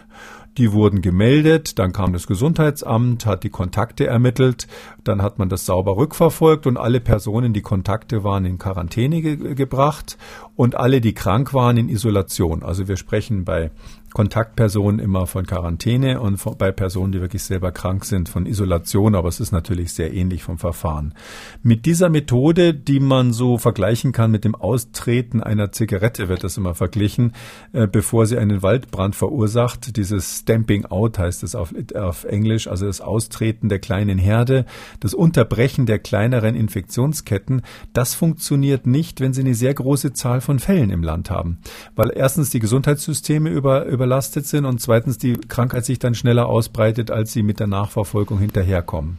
die 0.59 0.73
wurden 0.73 1.01
gemeldet, 1.01 1.79
dann 1.79 1.93
kam 1.93 2.13
das 2.13 2.27
Gesundheitsamt, 2.27 3.27
hat 3.27 3.45
die 3.45 3.51
Kontakte 3.51 4.07
ermittelt, 4.07 4.67
dann 5.05 5.23
hat 5.23 5.39
man 5.39 5.49
das 5.49 5.67
sauber 5.67 5.97
rückverfolgt 5.97 6.67
und 6.67 6.77
alle 6.77 7.01
Personen, 7.01 7.53
die 7.53 7.63
Kontakte 7.63 8.25
waren, 8.25 8.45
in 8.45 8.59
Quarantäne 8.59 9.23
ge 9.23 9.55
gebracht 9.55 10.19
und 10.61 10.75
alle, 10.75 11.01
die 11.01 11.15
krank 11.15 11.55
waren, 11.55 11.79
in 11.79 11.89
Isolation. 11.89 12.63
Also 12.63 12.87
wir 12.87 12.99
sprechen 12.99 13.47
bei 13.47 13.71
Kontaktpersonen 14.13 14.99
immer 14.99 15.27
von 15.27 15.47
Quarantäne 15.47 16.21
und 16.21 16.37
von, 16.37 16.57
bei 16.59 16.73
Personen, 16.73 17.13
die 17.13 17.21
wirklich 17.21 17.45
selber 17.45 17.71
krank 17.71 18.05
sind, 18.05 18.29
von 18.29 18.45
Isolation, 18.45 19.15
aber 19.15 19.29
es 19.29 19.41
ist 19.41 19.53
natürlich 19.53 19.93
sehr 19.93 20.13
ähnlich 20.13 20.43
vom 20.43 20.59
Verfahren. 20.59 21.15
Mit 21.63 21.87
dieser 21.87 22.11
Methode, 22.11 22.75
die 22.75 23.01
man 23.01 23.33
so 23.33 23.57
vergleichen 23.57 24.13
kann 24.13 24.31
mit 24.31 24.45
dem 24.45 24.55
Austreten 24.55 25.43
einer 25.43 25.71
Zigarette, 25.73 26.29
wird 26.29 26.43
das 26.45 26.57
immer 26.57 26.75
verglichen, 26.75 27.33
äh, 27.73 27.87
bevor 27.87 28.27
sie 28.27 28.37
einen 28.37 28.63
Waldbrand 28.63 29.15
verursacht. 29.15 29.97
Dieses 29.97 30.41
Stamping 30.41 30.87
Out 30.87 31.19
heißt 31.19 31.43
es 31.45 31.55
auf, 31.55 31.73
auf 31.95 32.25
Englisch, 32.25 32.67
also 32.67 32.87
das 32.87 33.01
Austreten 33.01 33.69
der 33.69 33.79
kleinen 33.79 34.19
Herde, 34.19 34.67
das 34.99 35.15
Unterbrechen 35.15 35.87
der 35.87 36.01
kleineren 36.01 36.57
Infektionsketten, 36.57 37.63
das 37.93 38.15
funktioniert 38.15 38.87
nicht, 38.87 39.21
wenn 39.21 39.33
Sie 39.33 39.43
eine 39.43 39.55
sehr 39.55 39.73
große 39.73 40.13
Zahl 40.13 40.41
von 40.41 40.50
Fällen 40.59 40.91
im 40.91 41.03
Land 41.03 41.31
haben. 41.31 41.59
Weil 41.95 42.13
erstens 42.15 42.51
die 42.51 42.59
Gesundheitssysteme 42.59 43.51
über 43.51 43.87
überlastet 43.87 44.47
sind 44.47 44.65
und 44.65 44.81
zweitens 44.81 45.19
die 45.19 45.35
Krankheit 45.35 45.85
sich 45.85 45.99
dann 45.99 46.15
schneller 46.15 46.47
ausbreitet, 46.47 47.11
als 47.11 47.33
sie 47.33 47.43
mit 47.43 47.61
der 47.61 47.67
Nachverfolgung 47.67 48.39
hinterherkommen. 48.39 49.19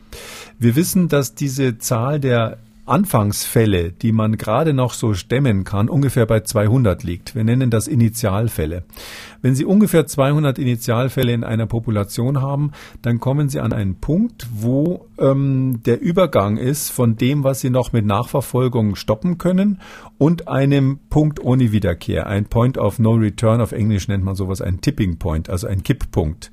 Wir 0.60 0.76
wissen, 0.76 1.08
dass 1.08 1.36
diese 1.36 1.78
Zahl 1.78 2.20
der 2.20 2.58
Anfangsfälle, 2.92 3.94
die 3.94 4.12
man 4.12 4.36
gerade 4.36 4.74
noch 4.74 4.94
so 4.94 5.14
stemmen 5.14 5.64
kann, 5.64 5.88
ungefähr 5.88 6.26
bei 6.26 6.42
200 6.42 7.04
liegt. 7.04 7.36
Wir 7.36 7.46
nennen 7.46 7.70
das 7.70 7.88
Initialfälle. 7.88 8.84
Wenn 9.42 9.56
Sie 9.56 9.64
ungefähr 9.64 10.06
200 10.06 10.60
Initialfälle 10.60 11.32
in 11.32 11.46
einer 11.46 11.68
Population 11.68 12.42
haben, 12.42 12.72
dann 13.02 13.22
kommen 13.22 13.48
Sie 13.48 13.62
an 13.62 13.72
einen 13.72 13.96
Punkt, 13.96 14.48
wo 14.54 15.08
ähm, 15.18 15.82
der 15.86 16.02
Übergang 16.02 16.58
ist 16.58 16.90
von 16.90 17.16
dem, 17.16 17.46
was 17.46 17.62
Sie 17.62 17.70
noch 17.70 17.94
mit 17.94 18.06
Nachverfolgung 18.06 18.96
stoppen 18.96 19.38
können 19.38 19.80
und 20.18 20.50
einem 20.50 21.00
Punkt 21.10 21.40
ohne 21.40 21.72
Wiederkehr. 21.72 22.28
Ein 22.28 22.46
Point 22.46 22.78
of 22.78 23.00
No 23.00 23.14
Return, 23.14 23.62
auf 23.62 23.72
Englisch 23.72 24.10
nennt 24.10 24.26
man 24.26 24.36
sowas 24.36 24.62
ein 24.62 24.82
Tipping 24.82 25.18
Point, 25.18 25.50
also 25.50 25.66
ein 25.66 25.82
Kipppunkt. 25.82 26.52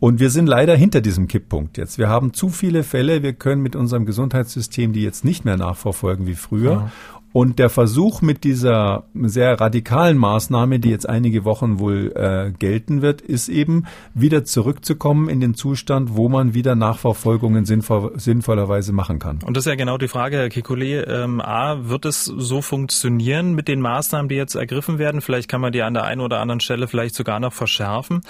Und 0.00 0.18
wir 0.18 0.30
sind 0.30 0.46
leider 0.46 0.74
hinter 0.74 1.02
diesem 1.02 1.28
Kipppunkt 1.28 1.76
jetzt. 1.76 1.98
Wir 1.98 2.08
haben 2.08 2.32
zu 2.32 2.48
viele 2.48 2.82
Fälle. 2.82 3.22
Wir 3.22 3.34
können 3.34 3.62
mit 3.62 3.76
unserem 3.76 4.06
Gesundheitssystem 4.06 4.94
die 4.94 5.02
jetzt 5.02 5.26
nicht 5.26 5.44
mehr 5.44 5.58
nachverfolgen 5.58 6.26
wie 6.26 6.34
früher. 6.34 6.72
Ja. 6.72 6.92
Und 7.32 7.60
der 7.60 7.70
Versuch 7.70 8.22
mit 8.22 8.42
dieser 8.42 9.04
sehr 9.14 9.60
radikalen 9.60 10.18
Maßnahme, 10.18 10.80
die 10.80 10.90
jetzt 10.90 11.08
einige 11.08 11.44
Wochen 11.44 11.78
wohl 11.78 12.12
äh, 12.16 12.50
gelten 12.58 13.02
wird, 13.02 13.20
ist 13.20 13.48
eben 13.48 13.86
wieder 14.14 14.44
zurückzukommen 14.44 15.28
in 15.28 15.40
den 15.40 15.54
Zustand, 15.54 16.16
wo 16.16 16.28
man 16.28 16.54
wieder 16.54 16.74
Nachverfolgungen 16.74 17.64
sinnvoll, 17.64 18.12
sinnvollerweise 18.16 18.92
machen 18.92 19.20
kann. 19.20 19.38
Und 19.44 19.56
das 19.56 19.64
ist 19.64 19.70
ja 19.70 19.76
genau 19.76 19.96
die 19.96 20.08
Frage, 20.08 20.38
Herr 20.38 20.48
Kikule. 20.48 21.04
Ähm, 21.04 21.40
A, 21.40 21.88
wird 21.88 22.04
es 22.04 22.24
so 22.24 22.62
funktionieren 22.62 23.54
mit 23.54 23.68
den 23.68 23.80
Maßnahmen, 23.80 24.28
die 24.28 24.34
jetzt 24.34 24.56
ergriffen 24.56 24.98
werden? 24.98 25.20
Vielleicht 25.20 25.48
kann 25.48 25.60
man 25.60 25.72
die 25.72 25.82
an 25.82 25.94
der 25.94 26.04
einen 26.04 26.20
oder 26.20 26.40
anderen 26.40 26.60
Stelle 26.60 26.88
vielleicht 26.88 27.14
sogar 27.14 27.38
noch 27.38 27.52
verschärfen. 27.52 28.22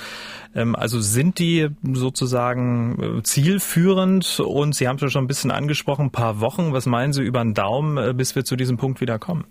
Ähm, 0.55 0.77
also 0.77 1.01
sind 1.01 1.39
die 1.39 1.69
sozusagen 1.93 3.19
äh, 3.19 3.23
zielführend? 3.23 4.41
Und 4.41 4.75
Sie 4.75 4.89
haben 4.89 4.97
es 4.97 5.03
ja 5.03 5.09
schon 5.09 5.25
ein 5.25 5.29
bisschen 5.29 5.51
angesprochen, 5.51 6.07
ein 6.07 6.11
paar 6.11 6.41
Wochen. 6.41 6.73
Was 6.73 6.87
meinen 6.87 7.13
Sie 7.13 7.23
über 7.23 7.43
den 7.43 7.55
Daumen, 7.55 7.97
äh, 7.97 8.13
bis 8.15 8.35
wir 8.35 8.45
zu 8.45 8.57
diesem 8.57 8.77
Punkt 8.77 8.90
Punkt 8.91 9.01
wieder 9.01 9.21
kommen? 9.21 9.45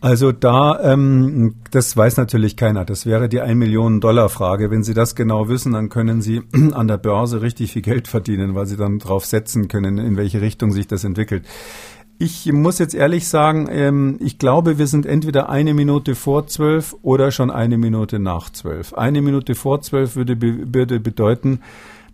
Also 0.00 0.32
da, 0.32 0.80
ähm, 0.82 1.54
das 1.70 1.96
weiß 1.96 2.16
natürlich 2.16 2.56
keiner. 2.56 2.84
Das 2.84 3.06
wäre 3.06 3.28
die 3.28 3.40
1 3.40 3.56
Million 3.56 4.00
Dollar 4.00 4.30
Frage. 4.30 4.70
Wenn 4.70 4.82
Sie 4.82 4.94
das 4.94 5.14
genau 5.14 5.48
wissen, 5.48 5.72
dann 5.72 5.90
können 5.90 6.22
Sie 6.22 6.42
an 6.72 6.88
der 6.88 6.96
Börse 6.96 7.42
richtig 7.42 7.72
viel 7.72 7.82
Geld 7.82 8.08
verdienen, 8.08 8.54
weil 8.54 8.66
Sie 8.66 8.76
dann 8.76 8.98
drauf 8.98 9.26
setzen 9.26 9.68
können, 9.68 9.98
in 9.98 10.16
welche 10.16 10.40
Richtung 10.40 10.72
sich 10.72 10.88
das 10.88 11.04
entwickelt. 11.04 11.44
Ich 12.18 12.50
muss 12.52 12.78
jetzt 12.78 12.94
ehrlich 12.94 13.28
sagen, 13.28 13.68
ähm, 13.70 14.16
ich 14.20 14.38
glaube, 14.38 14.78
wir 14.78 14.86
sind 14.86 15.06
entweder 15.06 15.50
eine 15.50 15.74
Minute 15.74 16.14
vor 16.14 16.46
zwölf 16.46 16.96
oder 17.02 17.30
schon 17.30 17.50
eine 17.50 17.78
Minute 17.78 18.18
nach 18.18 18.50
zwölf. 18.50 18.94
Eine 18.94 19.22
Minute 19.22 19.54
vor 19.54 19.82
zwölf 19.82 20.16
würde, 20.16 20.40
würde 20.40 21.00
bedeuten, 21.00 21.60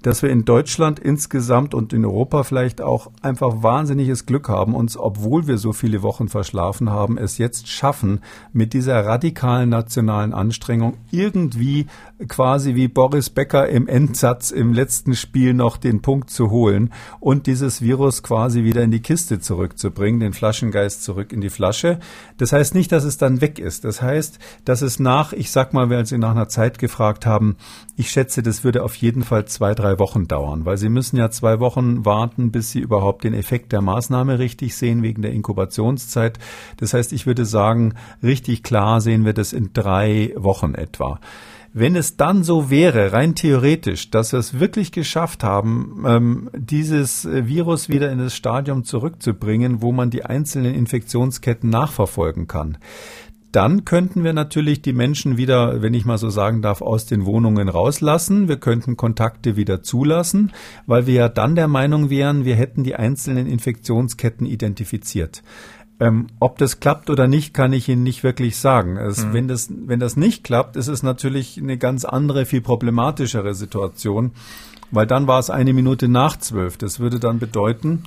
dass 0.02 0.22
wir 0.22 0.30
in 0.30 0.44
Deutschland 0.44 0.98
insgesamt 0.98 1.74
und 1.74 1.92
in 1.92 2.04
Europa 2.04 2.42
vielleicht 2.44 2.80
auch 2.80 3.10
einfach 3.22 3.62
wahnsinniges 3.62 4.26
Glück 4.26 4.48
haben, 4.48 4.74
uns, 4.74 4.96
obwohl 4.96 5.46
wir 5.46 5.58
so 5.58 5.72
viele 5.72 6.02
Wochen 6.02 6.28
verschlafen 6.28 6.90
haben, 6.90 7.18
es 7.18 7.38
jetzt 7.38 7.68
schaffen, 7.68 8.20
mit 8.52 8.72
dieser 8.72 9.04
radikalen 9.04 9.68
nationalen 9.68 10.32
Anstrengung 10.32 10.94
irgendwie 11.10 11.86
quasi 12.26 12.74
wie 12.74 12.88
Boris 12.88 13.30
Becker 13.30 13.68
im 13.68 13.88
Endsatz 13.88 14.50
im 14.50 14.72
letzten 14.72 15.14
Spiel 15.14 15.54
noch 15.54 15.76
den 15.76 16.02
Punkt 16.02 16.30
zu 16.30 16.50
holen 16.50 16.92
und 17.20 17.46
dieses 17.46 17.82
Virus 17.82 18.22
quasi 18.22 18.64
wieder 18.64 18.82
in 18.82 18.90
die 18.90 19.02
Kiste 19.02 19.40
zurückzubringen, 19.40 20.20
den 20.20 20.32
Flaschengeist 20.32 21.02
zurück 21.04 21.32
in 21.32 21.40
die 21.40 21.50
Flasche. 21.50 21.98
Das 22.36 22.52
heißt 22.52 22.74
nicht, 22.74 22.92
dass 22.92 23.04
es 23.04 23.18
dann 23.18 23.40
weg 23.40 23.58
ist. 23.58 23.84
Das 23.84 24.02
heißt, 24.02 24.38
dass 24.64 24.82
es 24.82 24.98
nach, 24.98 25.32
ich 25.32 25.50
sag 25.50 25.72
mal, 25.72 25.90
weil 25.90 26.06
Sie 26.06 26.18
nach 26.18 26.30
einer 26.30 26.48
Zeit 26.48 26.78
gefragt 26.78 27.26
haben, 27.26 27.56
ich 27.96 28.10
schätze, 28.10 28.42
das 28.42 28.64
würde 28.64 28.84
auf 28.84 28.94
jeden 28.94 29.22
Fall 29.22 29.46
zwei, 29.46 29.74
drei 29.74 29.87
Wochen 29.98 30.26
dauern, 30.26 30.64
weil 30.64 30.76
Sie 30.76 30.88
müssen 30.88 31.16
ja 31.16 31.30
zwei 31.30 31.60
Wochen 31.60 32.04
warten, 32.04 32.50
bis 32.50 32.72
Sie 32.72 32.80
überhaupt 32.80 33.22
den 33.22 33.34
Effekt 33.34 33.70
der 33.70 33.80
Maßnahme 33.80 34.40
richtig 34.40 34.74
sehen 34.74 35.04
wegen 35.04 35.22
der 35.22 35.32
Inkubationszeit. 35.32 36.38
Das 36.78 36.94
heißt, 36.94 37.12
ich 37.12 37.26
würde 37.26 37.44
sagen, 37.44 37.94
richtig 38.22 38.64
klar 38.64 39.00
sehen 39.00 39.24
wir 39.24 39.34
das 39.34 39.52
in 39.52 39.70
drei 39.72 40.32
Wochen 40.36 40.74
etwa. 40.74 41.20
Wenn 41.74 41.96
es 41.96 42.16
dann 42.16 42.44
so 42.44 42.70
wäre, 42.70 43.12
rein 43.12 43.34
theoretisch, 43.34 44.10
dass 44.10 44.32
wir 44.32 44.38
es 44.38 44.58
wirklich 44.58 44.90
geschafft 44.90 45.44
haben, 45.44 46.02
ähm, 46.06 46.50
dieses 46.56 47.28
Virus 47.30 47.88
wieder 47.88 48.10
in 48.10 48.18
das 48.18 48.34
Stadium 48.34 48.84
zurückzubringen, 48.84 49.82
wo 49.82 49.92
man 49.92 50.10
die 50.10 50.24
einzelnen 50.24 50.74
Infektionsketten 50.74 51.68
nachverfolgen 51.68 52.46
kann, 52.46 52.78
dann 53.52 53.84
könnten 53.84 54.24
wir 54.24 54.32
natürlich 54.32 54.82
die 54.82 54.92
Menschen 54.92 55.36
wieder, 55.38 55.80
wenn 55.80 55.94
ich 55.94 56.04
mal 56.04 56.18
so 56.18 56.28
sagen 56.28 56.60
darf, 56.60 56.82
aus 56.82 57.06
den 57.06 57.24
Wohnungen 57.24 57.68
rauslassen. 57.68 58.46
Wir 58.48 58.58
könnten 58.58 58.96
Kontakte 58.96 59.56
wieder 59.56 59.82
zulassen, 59.82 60.52
weil 60.86 61.06
wir 61.06 61.14
ja 61.14 61.28
dann 61.28 61.54
der 61.54 61.68
Meinung 61.68 62.10
wären, 62.10 62.44
wir 62.44 62.56
hätten 62.56 62.84
die 62.84 62.94
einzelnen 62.94 63.46
Infektionsketten 63.46 64.46
identifiziert. 64.46 65.42
Ähm, 66.00 66.28
ob 66.38 66.58
das 66.58 66.78
klappt 66.78 67.10
oder 67.10 67.26
nicht, 67.26 67.54
kann 67.54 67.72
ich 67.72 67.88
Ihnen 67.88 68.02
nicht 68.02 68.22
wirklich 68.22 68.56
sagen. 68.56 68.96
Es, 68.96 69.24
mhm. 69.24 69.32
wenn, 69.32 69.48
das, 69.48 69.68
wenn 69.70 69.98
das 69.98 70.16
nicht 70.16 70.44
klappt, 70.44 70.76
ist 70.76 70.88
es 70.88 71.02
natürlich 71.02 71.58
eine 71.58 71.78
ganz 71.78 72.04
andere, 72.04 72.46
viel 72.46 72.60
problematischere 72.60 73.54
Situation, 73.54 74.32
weil 74.90 75.06
dann 75.06 75.26
war 75.26 75.40
es 75.40 75.50
eine 75.50 75.72
Minute 75.72 76.08
nach 76.08 76.36
zwölf. 76.36 76.76
Das 76.76 77.00
würde 77.00 77.18
dann 77.18 77.38
bedeuten, 77.38 78.04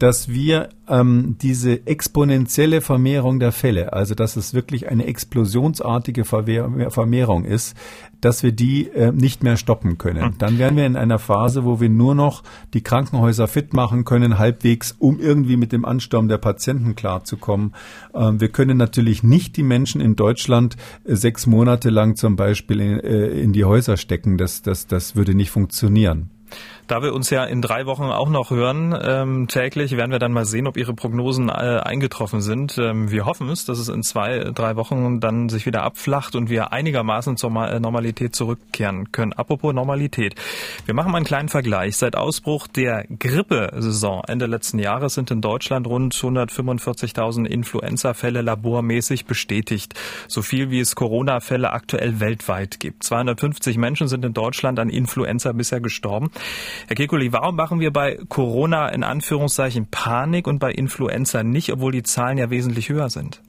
dass 0.00 0.30
wir 0.30 0.70
ähm, 0.88 1.36
diese 1.42 1.86
exponentielle 1.86 2.80
Vermehrung 2.80 3.38
der 3.38 3.52
Fälle, 3.52 3.92
also 3.92 4.14
dass 4.14 4.34
es 4.36 4.54
wirklich 4.54 4.88
eine 4.88 5.06
explosionsartige 5.06 6.24
Vermehrung 6.24 7.44
ist, 7.44 7.76
dass 8.22 8.42
wir 8.42 8.52
die 8.52 8.88
äh, 8.88 9.12
nicht 9.12 9.42
mehr 9.42 9.58
stoppen 9.58 9.98
können. 9.98 10.24
Hm. 10.24 10.38
Dann 10.38 10.58
wären 10.58 10.76
wir 10.76 10.86
in 10.86 10.96
einer 10.96 11.18
Phase, 11.18 11.66
wo 11.66 11.80
wir 11.80 11.90
nur 11.90 12.14
noch 12.14 12.42
die 12.72 12.82
Krankenhäuser 12.82 13.46
fit 13.46 13.74
machen 13.74 14.06
können, 14.06 14.38
halbwegs, 14.38 14.92
um 14.98 15.20
irgendwie 15.20 15.58
mit 15.58 15.70
dem 15.70 15.84
Ansturm 15.84 16.28
der 16.28 16.38
Patienten 16.38 16.94
klarzukommen. 16.96 17.74
Ähm, 18.14 18.40
wir 18.40 18.48
können 18.48 18.78
natürlich 18.78 19.22
nicht 19.22 19.58
die 19.58 19.62
Menschen 19.62 20.00
in 20.00 20.16
Deutschland 20.16 20.78
äh, 21.04 21.14
sechs 21.14 21.46
Monate 21.46 21.90
lang 21.90 22.16
zum 22.16 22.36
Beispiel 22.36 22.80
in, 22.80 23.00
äh, 23.00 23.26
in 23.28 23.52
die 23.52 23.66
Häuser 23.66 23.98
stecken. 23.98 24.38
Das, 24.38 24.62
das, 24.62 24.86
das 24.86 25.14
würde 25.14 25.34
nicht 25.34 25.50
funktionieren. 25.50 26.30
Da 26.90 27.04
wir 27.04 27.14
uns 27.14 27.30
ja 27.30 27.44
in 27.44 27.62
drei 27.62 27.86
Wochen 27.86 28.02
auch 28.02 28.28
noch 28.28 28.50
hören, 28.50 28.98
ähm, 29.00 29.46
täglich, 29.46 29.96
werden 29.96 30.10
wir 30.10 30.18
dann 30.18 30.32
mal 30.32 30.44
sehen, 30.44 30.66
ob 30.66 30.76
Ihre 30.76 30.92
Prognosen 30.92 31.48
äh, 31.48 31.52
eingetroffen 31.52 32.40
sind. 32.40 32.78
Ähm, 32.78 33.12
wir 33.12 33.26
hoffen 33.26 33.48
es, 33.48 33.64
dass 33.64 33.78
es 33.78 33.88
in 33.88 34.02
zwei, 34.02 34.50
drei 34.52 34.74
Wochen 34.74 35.20
dann 35.20 35.48
sich 35.48 35.66
wieder 35.66 35.84
abflacht 35.84 36.34
und 36.34 36.50
wir 36.50 36.72
einigermaßen 36.72 37.36
zur 37.36 37.52
äh, 37.64 37.78
Normalität 37.78 38.34
zurückkehren 38.34 39.12
können. 39.12 39.32
Apropos 39.32 39.72
Normalität. 39.72 40.34
Wir 40.84 40.94
machen 40.94 41.12
mal 41.12 41.18
einen 41.18 41.26
kleinen 41.26 41.48
Vergleich. 41.48 41.96
Seit 41.96 42.16
Ausbruch 42.16 42.66
der 42.66 43.06
Grippesaison 43.06 44.24
Ende 44.26 44.46
letzten 44.46 44.80
Jahres 44.80 45.14
sind 45.14 45.30
in 45.30 45.40
Deutschland 45.40 45.86
rund 45.86 46.12
145.000 46.12 47.46
Influenza-Fälle 47.46 48.42
labormäßig 48.42 49.26
bestätigt. 49.26 49.94
So 50.26 50.42
viel 50.42 50.72
wie 50.72 50.80
es 50.80 50.96
Corona-Fälle 50.96 51.70
aktuell 51.70 52.18
weltweit 52.18 52.80
gibt. 52.80 53.04
250 53.04 53.78
Menschen 53.78 54.08
sind 54.08 54.24
in 54.24 54.34
Deutschland 54.34 54.80
an 54.80 54.90
Influenza 54.90 55.52
bisher 55.52 55.80
gestorben. 55.80 56.32
Herr 56.86 56.96
Kekulé, 56.96 57.32
warum 57.32 57.56
machen 57.56 57.80
wir 57.80 57.92
bei 57.92 58.18
Corona 58.28 58.88
in 58.88 59.04
Anführungszeichen 59.04 59.86
Panik 59.90 60.46
und 60.46 60.58
bei 60.58 60.72
Influenza 60.72 61.42
nicht, 61.42 61.72
obwohl 61.72 61.92
die 61.92 62.02
Zahlen 62.02 62.38
ja 62.38 62.50
wesentlich 62.50 62.88
höher 62.88 63.10
sind? 63.10 63.40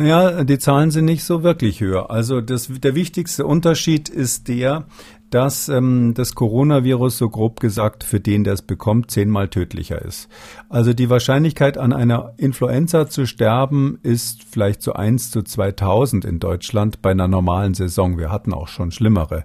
Naja, 0.00 0.44
die 0.44 0.58
Zahlen 0.58 0.92
sind 0.92 1.06
nicht 1.06 1.24
so 1.24 1.42
wirklich 1.42 1.80
höher. 1.80 2.08
Also 2.10 2.40
das, 2.40 2.68
der 2.68 2.94
wichtigste 2.94 3.44
Unterschied 3.44 4.08
ist 4.08 4.46
der, 4.46 4.84
dass 5.30 5.68
ähm, 5.68 6.14
das 6.14 6.34
Coronavirus 6.34 7.18
so 7.18 7.28
grob 7.28 7.60
gesagt 7.60 8.04
für 8.04 8.20
den, 8.20 8.44
der 8.44 8.54
es 8.54 8.62
bekommt, 8.62 9.10
zehnmal 9.10 9.48
tödlicher 9.48 10.00
ist. 10.02 10.28
Also 10.68 10.92
die 10.92 11.10
Wahrscheinlichkeit 11.10 11.78
an 11.78 11.92
einer 11.92 12.34
Influenza 12.36 13.08
zu 13.08 13.26
sterben 13.26 13.98
ist 14.02 14.44
vielleicht 14.44 14.82
so 14.82 14.92
eins 14.94 15.30
zu 15.30 15.42
2000 15.42 16.24
in 16.24 16.38
Deutschland 16.38 17.02
bei 17.02 17.10
einer 17.10 17.28
normalen 17.28 17.74
Saison. 17.74 18.18
Wir 18.18 18.30
hatten 18.30 18.52
auch 18.52 18.68
schon 18.68 18.90
schlimmere. 18.90 19.44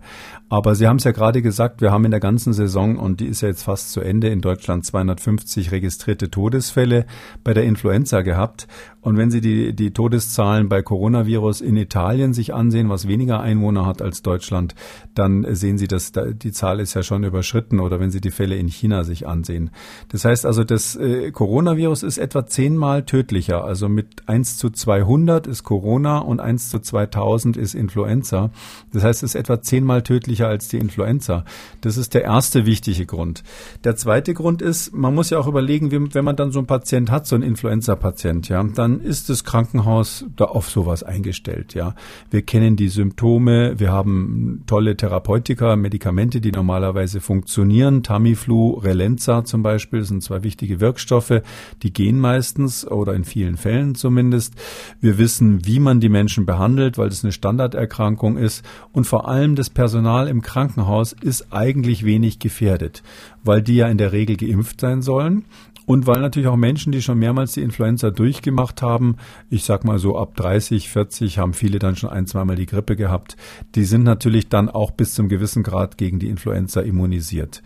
Aber 0.50 0.76
Sie 0.76 0.88
haben 0.88 0.98
es 0.98 1.04
ja 1.04 1.12
gerade 1.12 1.42
gesagt, 1.42 1.82
wir 1.82 1.92
haben 1.92 2.06
in 2.06 2.12
der 2.12 2.20
ganzen 2.20 2.54
Saison, 2.54 2.98
und 2.98 3.20
die 3.20 3.26
ist 3.26 3.42
ja 3.42 3.48
jetzt 3.48 3.64
fast 3.64 3.92
zu 3.92 4.02
Ende, 4.02 4.30
in 4.30 4.40
Deutschland 4.40 4.86
250 4.86 5.72
registrierte 5.72 6.30
Todesfälle 6.30 7.08
bei 7.44 7.54
der 7.54 7.64
Influenza 7.64 8.22
gehabt. 8.22 8.68
Und 9.02 9.18
wenn 9.18 9.32
Sie 9.32 9.42
die, 9.42 9.76
die 9.76 9.92
Todeszahlen 9.92 10.70
bei 10.70 10.82
Coronavirus 10.82 11.62
in 11.62 11.76
Italien 11.76 12.34
sich 12.34 12.54
ansehen, 12.54 12.88
was 12.90 13.08
weniger 13.08 13.42
Einwohner 13.42 13.86
hat 13.86 14.02
als 14.02 14.22
Deutschland, 14.22 14.76
dann 15.16 15.46
sehen 15.56 15.73
Sie, 15.78 15.88
dass 15.88 16.12
da, 16.12 16.26
die 16.26 16.52
Zahl 16.52 16.80
ist 16.80 16.94
ja 16.94 17.04
schon 17.04 17.24
überschritten 17.24 17.80
oder 17.80 18.00
wenn 18.00 18.12
Sie 18.12 18.22
die 18.22 18.32
Fälle 18.32 18.56
in 18.56 18.68
China 18.68 19.04
sich 19.04 19.28
ansehen. 19.28 19.72
Das 20.10 20.26
heißt 20.26 20.46
also, 20.46 20.64
das 20.64 20.96
äh, 20.96 21.32
Coronavirus 21.32 22.04
ist 22.04 22.18
etwa 22.18 22.46
zehnmal 22.46 23.04
tödlicher. 23.04 23.64
Also 23.64 23.90
mit 23.90 24.28
1 24.28 24.58
zu 24.58 24.70
200 24.70 25.48
ist 25.48 25.64
Corona 25.64 26.20
und 26.20 26.40
1 26.40 26.70
zu 26.70 26.80
2000 26.80 27.58
ist 27.58 27.74
Influenza. 27.74 28.52
Das 28.92 29.04
heißt, 29.04 29.24
es 29.24 29.34
ist 29.34 29.40
etwa 29.40 29.62
zehnmal 29.62 30.04
tödlicher 30.04 30.48
als 30.48 30.68
die 30.68 30.78
Influenza. 30.78 31.46
Das 31.82 31.98
ist 31.98 32.14
der 32.14 32.24
erste 32.24 32.66
wichtige 32.66 33.06
Grund. 33.06 33.44
Der 33.84 33.96
zweite 33.96 34.34
Grund 34.34 34.62
ist, 34.62 34.94
man 34.94 35.14
muss 35.14 35.30
ja 35.30 35.40
auch 35.40 35.48
überlegen, 35.48 35.92
wenn 35.92 36.26
man 36.26 36.36
dann 36.36 36.52
so 36.52 36.60
einen 36.60 36.68
Patient 36.68 37.12
hat, 37.12 37.28
so 37.28 37.36
einen 37.36 37.44
Influenza-Patient, 37.44 38.50
ja, 38.50 38.64
dann 38.64 39.00
ist 39.00 39.30
das 39.30 39.44
Krankenhaus 39.44 40.26
da 40.36 40.46
auf 40.46 40.70
sowas 40.70 41.04
eingestellt, 41.04 41.74
ja. 41.74 41.96
Wir 42.30 42.42
kennen 42.42 42.76
die 42.76 42.90
Symptome, 42.90 43.80
wir 43.80 43.92
haben 43.92 44.64
tolle 44.68 44.96
Therapeutika, 44.98 45.63
Medikamente, 45.76 46.42
die 46.42 46.52
normalerweise 46.52 47.22
funktionieren. 47.22 48.04
Tamiflu, 48.04 48.74
Relenza 48.74 49.44
zum 49.44 49.64
Beispiel 49.64 50.04
sind 50.04 50.24
zwei 50.24 50.44
wichtige 50.44 50.80
Wirkstoffe, 50.80 51.42
die 51.82 51.94
gehen 51.94 52.20
meistens 52.20 52.86
oder 52.86 53.14
in 53.14 53.24
vielen 53.24 53.58
Fällen 53.58 53.96
zumindest. 53.96 54.54
Wir 55.02 55.18
wissen, 55.18 55.66
wie 55.66 55.80
man 55.80 56.00
die 56.00 56.10
Menschen 56.10 56.46
behandelt, 56.46 56.98
weil 56.98 57.10
das 57.10 57.24
eine 57.24 57.32
Standarderkrankung 57.32 58.38
ist. 58.38 58.64
Und 58.92 59.06
vor 59.06 59.28
allem 59.28 59.56
das 59.56 59.70
Personal 59.70 60.28
im 60.28 60.42
Krankenhaus 60.42 61.14
ist 61.14 61.52
eigentlich 61.52 62.06
wenig 62.06 62.40
gefährdet, 62.40 63.04
weil 63.44 63.62
die 63.62 63.76
ja 63.76 63.88
in 63.88 63.98
der 63.98 64.12
Regel 64.12 64.38
geimpft 64.38 64.82
sein 64.82 65.02
sollen 65.02 65.46
und 65.86 66.08
weil 66.08 66.22
natürlich 66.22 66.48
auch 66.48 66.56
Menschen, 66.56 66.92
die 66.92 67.02
schon 67.02 67.20
mehrmals 67.20 67.54
die 67.54 67.62
Influenza 67.62 68.10
durchgemacht 68.12 68.82
haben, 68.82 69.18
ich 69.50 69.64
sag 69.64 69.84
mal 69.84 70.00
so 70.00 70.18
ab 70.18 70.36
30, 70.36 70.90
40 70.90 71.38
haben 71.38 71.54
viele 71.54 71.80
dann 71.80 71.96
schon 71.96 72.10
ein, 72.10 72.26
zweimal 72.28 72.56
die 72.56 72.66
Grippe 72.66 72.96
gehabt, 72.96 73.36
die 73.76 73.84
sind 73.84 74.04
natürlich 74.04 74.50
dann 74.50 74.70
auch 74.70 74.92
bis 74.92 75.14
zum 75.14 75.30
gewissen 75.30 75.64
Grad 75.64 75.98
gegen 75.98 76.20
die 76.20 76.30
Influenza 76.30 76.82
immunisiert. 76.82 77.62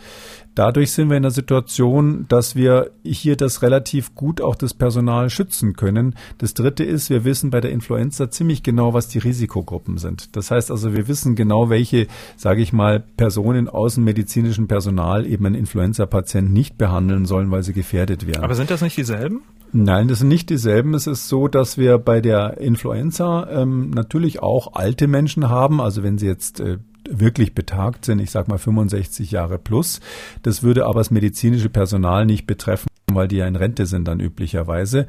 Dadurch 0.57 0.91
sind 0.91 1.11
wir 1.11 1.17
in 1.17 1.21
der 1.21 1.31
Situation, 1.31 2.25
dass 2.29 2.55
wir 2.55 2.89
hier 3.03 3.35
das 3.35 3.61
relativ 3.61 4.15
gut 4.15 4.41
auch 4.41 4.55
das 4.55 4.73
Personal 4.73 5.29
schützen 5.29 5.75
können. 5.75 6.15
Das 6.39 6.55
dritte 6.55 6.83
ist, 6.83 7.11
wir 7.11 7.25
wissen 7.25 7.51
bei 7.51 7.61
der 7.61 7.69
Influenza 7.69 8.31
ziemlich 8.31 8.63
genau, 8.63 8.91
was 8.91 9.07
die 9.07 9.19
Risikogruppen 9.19 9.99
sind. 9.99 10.35
Das 10.35 10.49
heißt 10.49 10.71
also, 10.71 10.95
wir 10.95 11.07
wissen 11.07 11.35
genau, 11.35 11.69
welche, 11.69 12.07
sage 12.37 12.63
ich 12.63 12.73
mal, 12.73 13.03
Personen 13.17 13.69
aus 13.69 13.95
dem 13.95 14.05
medizinischen 14.05 14.67
Personal 14.67 15.27
eben 15.27 15.45
einen 15.45 15.53
Influenza-Patient 15.53 16.51
nicht 16.51 16.75
behandeln 16.79 17.27
sollen, 17.27 17.51
weil 17.51 17.61
sie 17.61 17.73
gefährdet 17.73 18.25
wären. 18.25 18.43
Aber 18.43 18.55
sind 18.55 18.71
das 18.71 18.81
nicht 18.81 18.97
dieselben? 18.97 19.43
Nein, 19.73 20.07
das 20.07 20.19
sind 20.19 20.29
nicht 20.29 20.49
dieselben. 20.49 20.95
Es 20.95 21.05
ist 21.05 21.27
so, 21.27 21.47
dass 21.47 21.77
wir 21.77 21.99
bei 21.99 22.19
der 22.19 22.57
Influenza 22.57 23.47
ähm, 23.51 23.91
natürlich 23.91 24.41
auch 24.41 24.73
alte 24.73 25.07
Menschen 25.07 25.49
haben. 25.49 25.81
Also 25.81 26.01
wenn 26.01 26.17
Sie 26.17 26.25
jetzt 26.25 26.61
äh, 26.61 26.77
wirklich 27.09 27.53
betagt 27.55 28.05
sind, 28.05 28.19
ich 28.19 28.31
sage 28.31 28.49
mal 28.49 28.57
65 28.57 29.31
Jahre 29.31 29.57
plus. 29.57 29.99
Das 30.43 30.63
würde 30.63 30.85
aber 30.85 30.99
das 30.99 31.11
medizinische 31.11 31.69
Personal 31.69 32.25
nicht 32.25 32.47
betreffen 32.47 32.87
weil 33.17 33.27
die 33.27 33.37
ja 33.37 33.47
in 33.47 33.57
Rente 33.57 33.85
sind 33.85 34.07
dann 34.07 34.21
üblicherweise. 34.21 35.07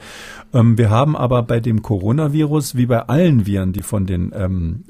Ähm, 0.53 0.77
wir 0.77 0.91
haben 0.91 1.17
aber 1.17 1.45
bei 1.45 1.61
dem 1.61 1.83
Coronavirus, 1.83 2.75
wie 2.77 2.87
bei 2.87 3.03
allen 3.03 3.47
Viren, 3.47 3.73
die 3.73 3.83
von 3.83 4.07
den, 4.07 4.33
ähm, 4.35 4.85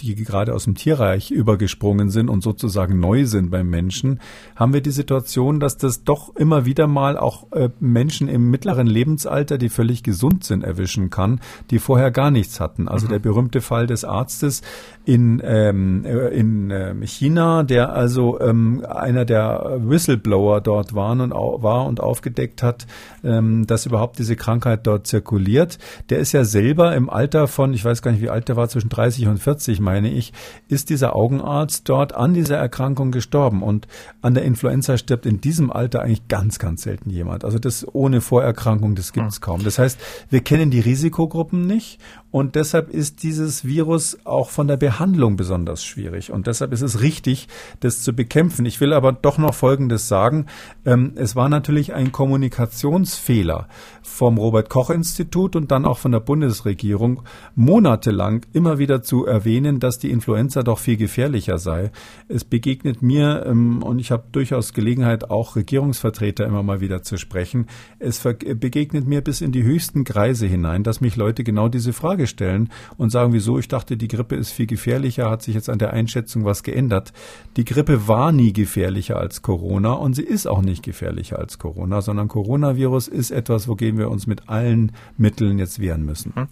die 0.00 0.14
gerade 0.14 0.54
aus 0.54 0.64
dem 0.64 0.74
Tierreich 0.74 1.30
übergesprungen 1.30 2.08
sind 2.08 2.30
und 2.30 2.42
sozusagen 2.42 2.98
neu 2.98 3.26
sind 3.26 3.50
beim 3.50 3.68
Menschen, 3.68 4.20
haben 4.56 4.72
wir 4.72 4.80
die 4.80 4.90
Situation, 4.90 5.60
dass 5.60 5.76
das 5.76 6.04
doch 6.04 6.34
immer 6.36 6.64
wieder 6.64 6.86
mal 6.86 7.18
auch 7.18 7.52
äh, 7.52 7.68
Menschen 7.80 8.28
im 8.28 8.50
mittleren 8.50 8.86
Lebensalter, 8.86 9.58
die 9.58 9.68
völlig 9.68 10.02
gesund 10.02 10.44
sind, 10.44 10.64
erwischen 10.64 11.10
kann, 11.10 11.40
die 11.70 11.78
vorher 11.78 12.10
gar 12.10 12.30
nichts 12.30 12.60
hatten. 12.60 12.88
Also 12.88 13.06
mhm. 13.06 13.10
der 13.10 13.18
berühmte 13.18 13.60
Fall 13.60 13.86
des 13.86 14.04
Arztes 14.04 14.62
in, 15.04 15.42
ähm, 15.44 16.04
äh, 16.04 16.28
in 16.28 16.70
äh, 16.70 16.94
China, 17.06 17.64
der 17.64 17.92
also 17.92 18.40
ähm, 18.40 18.84
einer 18.88 19.24
der 19.24 19.80
Whistleblower 19.80 20.60
dort 20.60 20.94
waren 20.94 21.20
und, 21.20 21.32
war 21.32 21.86
und 21.86 22.00
aufgedeckt 22.00 22.59
hat, 22.62 22.86
ähm, 23.24 23.66
dass 23.66 23.86
überhaupt 23.86 24.18
diese 24.18 24.36
Krankheit 24.36 24.86
dort 24.86 25.06
zirkuliert. 25.06 25.78
Der 26.08 26.18
ist 26.18 26.32
ja 26.32 26.44
selber 26.44 26.94
im 26.94 27.10
Alter 27.10 27.48
von, 27.48 27.74
ich 27.74 27.84
weiß 27.84 28.02
gar 28.02 28.12
nicht, 28.12 28.22
wie 28.22 28.30
alt 28.30 28.48
der 28.48 28.56
war, 28.56 28.68
zwischen 28.68 28.88
30 28.88 29.28
und 29.28 29.38
40, 29.38 29.80
meine 29.80 30.10
ich, 30.10 30.32
ist 30.68 30.90
dieser 30.90 31.16
Augenarzt 31.16 31.88
dort 31.88 32.14
an 32.14 32.34
dieser 32.34 32.56
Erkrankung 32.56 33.10
gestorben. 33.10 33.62
Und 33.62 33.86
an 34.22 34.34
der 34.34 34.44
Influenza 34.44 34.96
stirbt 34.96 35.26
in 35.26 35.40
diesem 35.40 35.70
Alter 35.70 36.02
eigentlich 36.02 36.28
ganz, 36.28 36.58
ganz 36.58 36.82
selten 36.82 37.10
jemand. 37.10 37.44
Also 37.44 37.58
das 37.58 37.86
ohne 37.94 38.20
Vorerkrankung, 38.20 38.94
das 38.94 39.12
gibt 39.12 39.28
es 39.28 39.36
hm. 39.36 39.42
kaum. 39.42 39.64
Das 39.64 39.78
heißt, 39.78 39.98
wir 40.30 40.40
kennen 40.40 40.70
die 40.70 40.80
Risikogruppen 40.80 41.66
nicht 41.66 41.98
und 42.30 42.54
deshalb 42.54 42.90
ist 42.90 43.22
dieses 43.24 43.64
Virus 43.64 44.18
auch 44.24 44.50
von 44.50 44.68
der 44.68 44.76
Behandlung 44.76 45.36
besonders 45.36 45.84
schwierig. 45.84 46.30
Und 46.30 46.46
deshalb 46.46 46.72
ist 46.72 46.82
es 46.82 47.00
richtig, 47.00 47.48
das 47.80 48.02
zu 48.02 48.12
bekämpfen. 48.12 48.64
Ich 48.66 48.80
will 48.80 48.92
aber 48.92 49.12
doch 49.12 49.36
noch 49.36 49.54
Folgendes 49.54 50.06
sagen. 50.06 50.46
Ähm, 50.86 51.12
es 51.16 51.34
war 51.34 51.48
natürlich 51.48 51.92
ein 51.92 52.12
Kommunikations 52.12 52.49
Kommunikationsfehler 52.50 53.68
vom 54.02 54.38
Robert 54.38 54.68
Koch 54.68 54.90
Institut 54.90 55.56
und 55.56 55.70
dann 55.70 55.84
auch 55.84 55.98
von 55.98 56.12
der 56.12 56.20
Bundesregierung 56.20 57.22
monatelang 57.54 58.44
immer 58.52 58.78
wieder 58.78 59.02
zu 59.02 59.24
erwähnen, 59.24 59.78
dass 59.78 59.98
die 59.98 60.10
Influenza 60.10 60.62
doch 60.62 60.78
viel 60.78 60.96
gefährlicher 60.96 61.58
sei. 61.58 61.90
Es 62.28 62.44
begegnet 62.44 63.02
mir 63.02 63.46
ähm, 63.46 63.82
und 63.82 63.98
ich 63.98 64.10
habe 64.10 64.24
durchaus 64.32 64.72
Gelegenheit, 64.72 65.30
auch 65.30 65.56
Regierungsvertreter 65.56 66.44
immer 66.44 66.62
mal 66.62 66.80
wieder 66.80 67.02
zu 67.02 67.16
sprechen. 67.16 67.66
Es 67.98 68.20
begegnet 68.20 69.06
mir 69.06 69.20
bis 69.20 69.40
in 69.40 69.52
die 69.52 69.62
höchsten 69.62 70.04
Kreise 70.04 70.46
hinein, 70.46 70.82
dass 70.82 71.00
mich 71.00 71.16
Leute 71.16 71.44
genau 71.44 71.68
diese 71.68 71.92
Frage 71.92 72.26
stellen 72.26 72.70
und 72.96 73.10
sagen, 73.10 73.32
wieso? 73.32 73.58
Ich 73.58 73.68
dachte, 73.68 73.96
die 73.96 74.08
Grippe 74.08 74.34
ist 74.34 74.50
viel 74.50 74.66
gefährlicher, 74.66 75.30
hat 75.30 75.42
sich 75.42 75.54
jetzt 75.54 75.70
an 75.70 75.78
der 75.78 75.92
Einschätzung 75.92 76.44
was 76.44 76.62
geändert. 76.62 77.12
Die 77.56 77.64
Grippe 77.64 78.08
war 78.08 78.32
nie 78.32 78.52
gefährlicher 78.52 79.18
als 79.18 79.42
Corona 79.42 79.92
und 79.92 80.14
sie 80.14 80.24
ist 80.24 80.46
auch 80.46 80.62
nicht 80.62 80.82
gefährlicher 80.82 81.38
als 81.38 81.58
Corona, 81.58 82.02
sondern 82.02 82.28
Coronavirus 82.42 83.08
ist 83.08 83.30
etwas, 83.30 83.68
wogegen 83.68 83.98
wir 83.98 84.10
uns 84.10 84.26
mit 84.26 84.48
allen 84.48 84.92
Mitteln 85.18 85.58
jetzt 85.58 85.78
wehren 85.78 86.06
müssen. 86.06 86.32
Hm. 86.34 86.48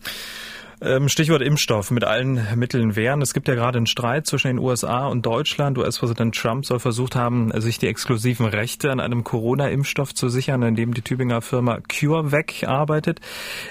Ähm, 0.80 1.08
Stichwort 1.08 1.42
Impfstoff 1.42 1.90
mit 1.90 2.04
allen 2.04 2.40
Mitteln 2.56 2.94
wehren. 2.94 3.22
Es 3.22 3.32
gibt 3.32 3.48
ja 3.48 3.54
gerade 3.54 3.78
einen 3.78 3.86
Streit 3.86 4.26
zwischen 4.26 4.48
den 4.48 4.58
USA 4.58 5.08
und 5.08 5.24
Deutschland. 5.24 5.78
US-Präsident 5.78 6.36
Trump 6.36 6.66
soll 6.66 6.78
versucht 6.78 7.16
haben, 7.16 7.50
sich 7.60 7.78
die 7.78 7.88
exklusiven 7.88 8.46
Rechte 8.46 8.92
an 8.92 9.00
einem 9.00 9.24
Corona-Impfstoff 9.24 10.14
zu 10.14 10.28
sichern, 10.28 10.62
in 10.62 10.76
dem 10.76 10.92
die 10.92 11.02
Tübinger 11.02 11.40
Firma 11.40 11.78
CureVac 11.80 12.64
arbeitet. 12.68 13.20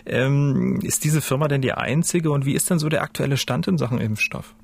Ähm, 0.05 0.79
ist 0.81 1.03
diese 1.03 1.21
Firma 1.21 1.47
denn 1.47 1.61
die 1.61 1.73
einzige 1.73 2.31
und 2.31 2.45
wie 2.45 2.55
ist 2.55 2.69
denn 2.69 2.79
so 2.79 2.89
der 2.89 3.03
aktuelle 3.03 3.37
Stand 3.37 3.67
in 3.67 3.77
Sachen 3.77 3.99
Impfstoff? 3.99 4.55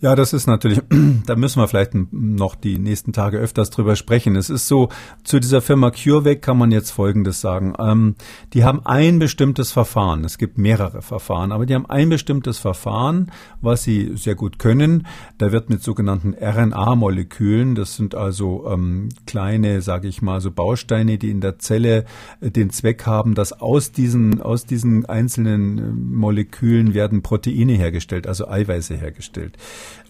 Ja, 0.00 0.14
das 0.14 0.34
ist 0.34 0.46
natürlich, 0.46 0.80
da 1.26 1.36
müssen 1.36 1.60
wir 1.60 1.68
vielleicht 1.68 1.92
noch 2.12 2.54
die 2.54 2.78
nächsten 2.78 3.14
Tage 3.14 3.38
öfters 3.38 3.70
drüber 3.70 3.96
sprechen. 3.96 4.36
Es 4.36 4.50
ist 4.50 4.68
so, 4.68 4.90
zu 5.24 5.40
dieser 5.40 5.62
Firma 5.62 5.90
CureVac 5.90 6.42
kann 6.42 6.58
man 6.58 6.70
jetzt 6.70 6.90
Folgendes 6.90 7.40
sagen. 7.40 7.72
Ähm, 7.78 8.14
die 8.52 8.62
haben 8.62 8.84
ein 8.84 9.18
bestimmtes 9.18 9.72
Verfahren. 9.72 10.24
Es 10.24 10.36
gibt 10.36 10.58
mehrere 10.58 11.00
Verfahren, 11.00 11.50
aber 11.50 11.64
die 11.64 11.74
haben 11.74 11.86
ein 11.86 12.10
bestimmtes 12.10 12.58
Verfahren, 12.58 13.32
was 13.62 13.84
sie 13.84 14.12
sehr 14.16 14.34
gut 14.34 14.58
können. 14.58 15.06
Da 15.38 15.50
wird 15.50 15.70
mit 15.70 15.82
sogenannten 15.82 16.34
RNA-Molekülen, 16.34 17.74
das 17.74 17.96
sind 17.96 18.14
also 18.14 18.68
ähm, 18.68 19.08
kleine, 19.26 19.80
sage 19.80 20.08
ich 20.08 20.20
mal, 20.20 20.42
so 20.42 20.50
Bausteine, 20.50 21.16
die 21.16 21.30
in 21.30 21.40
der 21.40 21.58
Zelle 21.58 22.04
äh, 22.42 22.50
den 22.50 22.68
Zweck 22.68 23.06
haben, 23.06 23.34
dass 23.34 23.54
aus 23.54 23.92
diesen, 23.92 24.42
aus 24.42 24.66
diesen 24.66 25.06
einzelnen 25.06 25.78
äh, 25.78 25.82
Molekülen 25.82 26.92
werden 26.92 27.22
Proteine 27.22 27.72
hergestellt, 27.72 28.26
also 28.26 28.46
Eiweiße 28.46 28.94
hergestellt. 28.94 29.56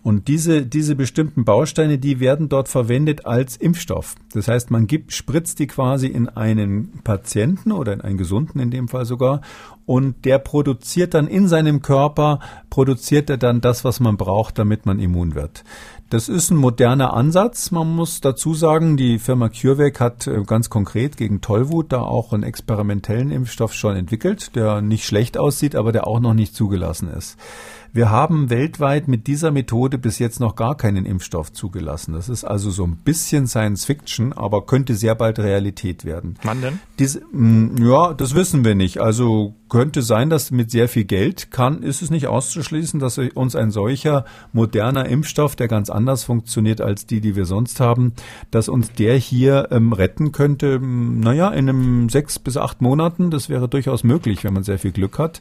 Und 0.02 0.28
diese, 0.28 0.64
diese 0.64 0.94
bestimmten 0.94 1.44
Bausteine, 1.44 1.98
die 1.98 2.20
werden 2.20 2.48
dort 2.48 2.68
verwendet 2.68 3.26
als 3.26 3.56
Impfstoff. 3.56 4.14
Das 4.32 4.46
heißt, 4.48 4.70
man 4.70 4.86
gibt, 4.86 5.12
spritzt 5.12 5.58
die 5.58 5.66
quasi 5.66 6.06
in 6.06 6.28
einen 6.28 7.00
Patienten 7.02 7.72
oder 7.72 7.92
in 7.92 8.00
einen 8.00 8.16
Gesunden 8.16 8.60
in 8.60 8.70
dem 8.70 8.88
Fall 8.88 9.04
sogar 9.04 9.40
und 9.86 10.24
der 10.24 10.38
produziert 10.38 11.14
dann 11.14 11.28
in 11.28 11.48
seinem 11.48 11.80
Körper, 11.80 12.40
produziert 12.70 13.30
er 13.30 13.38
dann 13.38 13.60
das, 13.60 13.84
was 13.84 14.00
man 14.00 14.16
braucht, 14.16 14.58
damit 14.58 14.84
man 14.84 14.98
immun 14.98 15.34
wird. 15.34 15.64
Das 16.10 16.28
ist 16.28 16.50
ein 16.50 16.56
moderner 16.56 17.14
Ansatz. 17.14 17.70
Man 17.70 17.94
muss 17.94 18.20
dazu 18.20 18.54
sagen, 18.54 18.96
die 18.96 19.18
Firma 19.18 19.48
CureVac 19.48 19.98
hat 19.98 20.26
äh, 20.26 20.42
ganz 20.44 20.70
konkret 20.70 21.16
gegen 21.16 21.40
Tollwut 21.40 21.90
da 21.90 22.02
auch 22.02 22.32
einen 22.32 22.44
experimentellen 22.44 23.30
Impfstoff 23.30 23.72
schon 23.72 23.96
entwickelt, 23.96 24.54
der 24.54 24.82
nicht 24.82 25.04
schlecht 25.04 25.38
aussieht, 25.38 25.74
aber 25.74 25.90
der 25.90 26.06
auch 26.06 26.20
noch 26.20 26.34
nicht 26.34 26.54
zugelassen 26.54 27.08
ist. 27.08 27.36
Wir 27.96 28.10
haben 28.10 28.50
weltweit 28.50 29.08
mit 29.08 29.26
dieser 29.26 29.50
Methode 29.50 29.96
bis 29.96 30.18
jetzt 30.18 30.38
noch 30.38 30.54
gar 30.54 30.76
keinen 30.76 31.06
Impfstoff 31.06 31.50
zugelassen. 31.54 32.12
Das 32.12 32.28
ist 32.28 32.44
also 32.44 32.70
so 32.70 32.84
ein 32.84 32.98
bisschen 32.98 33.46
Science 33.46 33.86
Fiction, 33.86 34.34
aber 34.34 34.66
könnte 34.66 34.94
sehr 34.94 35.14
bald 35.14 35.38
Realität 35.38 36.04
werden. 36.04 36.34
Wann 36.42 36.60
denn? 36.60 36.78
Diese, 36.98 37.22
mm, 37.32 37.78
ja, 37.82 38.12
das 38.12 38.34
wissen 38.34 38.66
wir 38.66 38.74
nicht. 38.74 39.00
Also 39.00 39.54
könnte 39.68 40.02
sein, 40.02 40.30
dass 40.30 40.50
mit 40.50 40.70
sehr 40.70 40.88
viel 40.88 41.04
Geld 41.04 41.50
kann, 41.50 41.82
ist 41.82 42.02
es 42.02 42.10
nicht 42.10 42.28
auszuschließen, 42.28 43.00
dass 43.00 43.18
uns 43.18 43.56
ein 43.56 43.70
solcher 43.70 44.24
moderner 44.52 45.06
Impfstoff, 45.06 45.56
der 45.56 45.66
ganz 45.66 45.90
anders 45.90 46.24
funktioniert 46.24 46.80
als 46.80 47.06
die, 47.06 47.20
die 47.20 47.34
wir 47.34 47.46
sonst 47.46 47.80
haben, 47.80 48.12
dass 48.50 48.68
uns 48.68 48.92
der 48.92 49.16
hier 49.16 49.68
ähm, 49.72 49.92
retten 49.92 50.32
könnte, 50.32 50.78
naja, 50.80 51.48
in 51.50 51.68
einem 51.68 52.08
sechs 52.08 52.38
bis 52.38 52.56
acht 52.56 52.80
Monaten. 52.80 53.30
Das 53.30 53.48
wäre 53.48 53.68
durchaus 53.68 54.04
möglich, 54.04 54.44
wenn 54.44 54.54
man 54.54 54.62
sehr 54.62 54.78
viel 54.78 54.92
Glück 54.92 55.18
hat. 55.18 55.40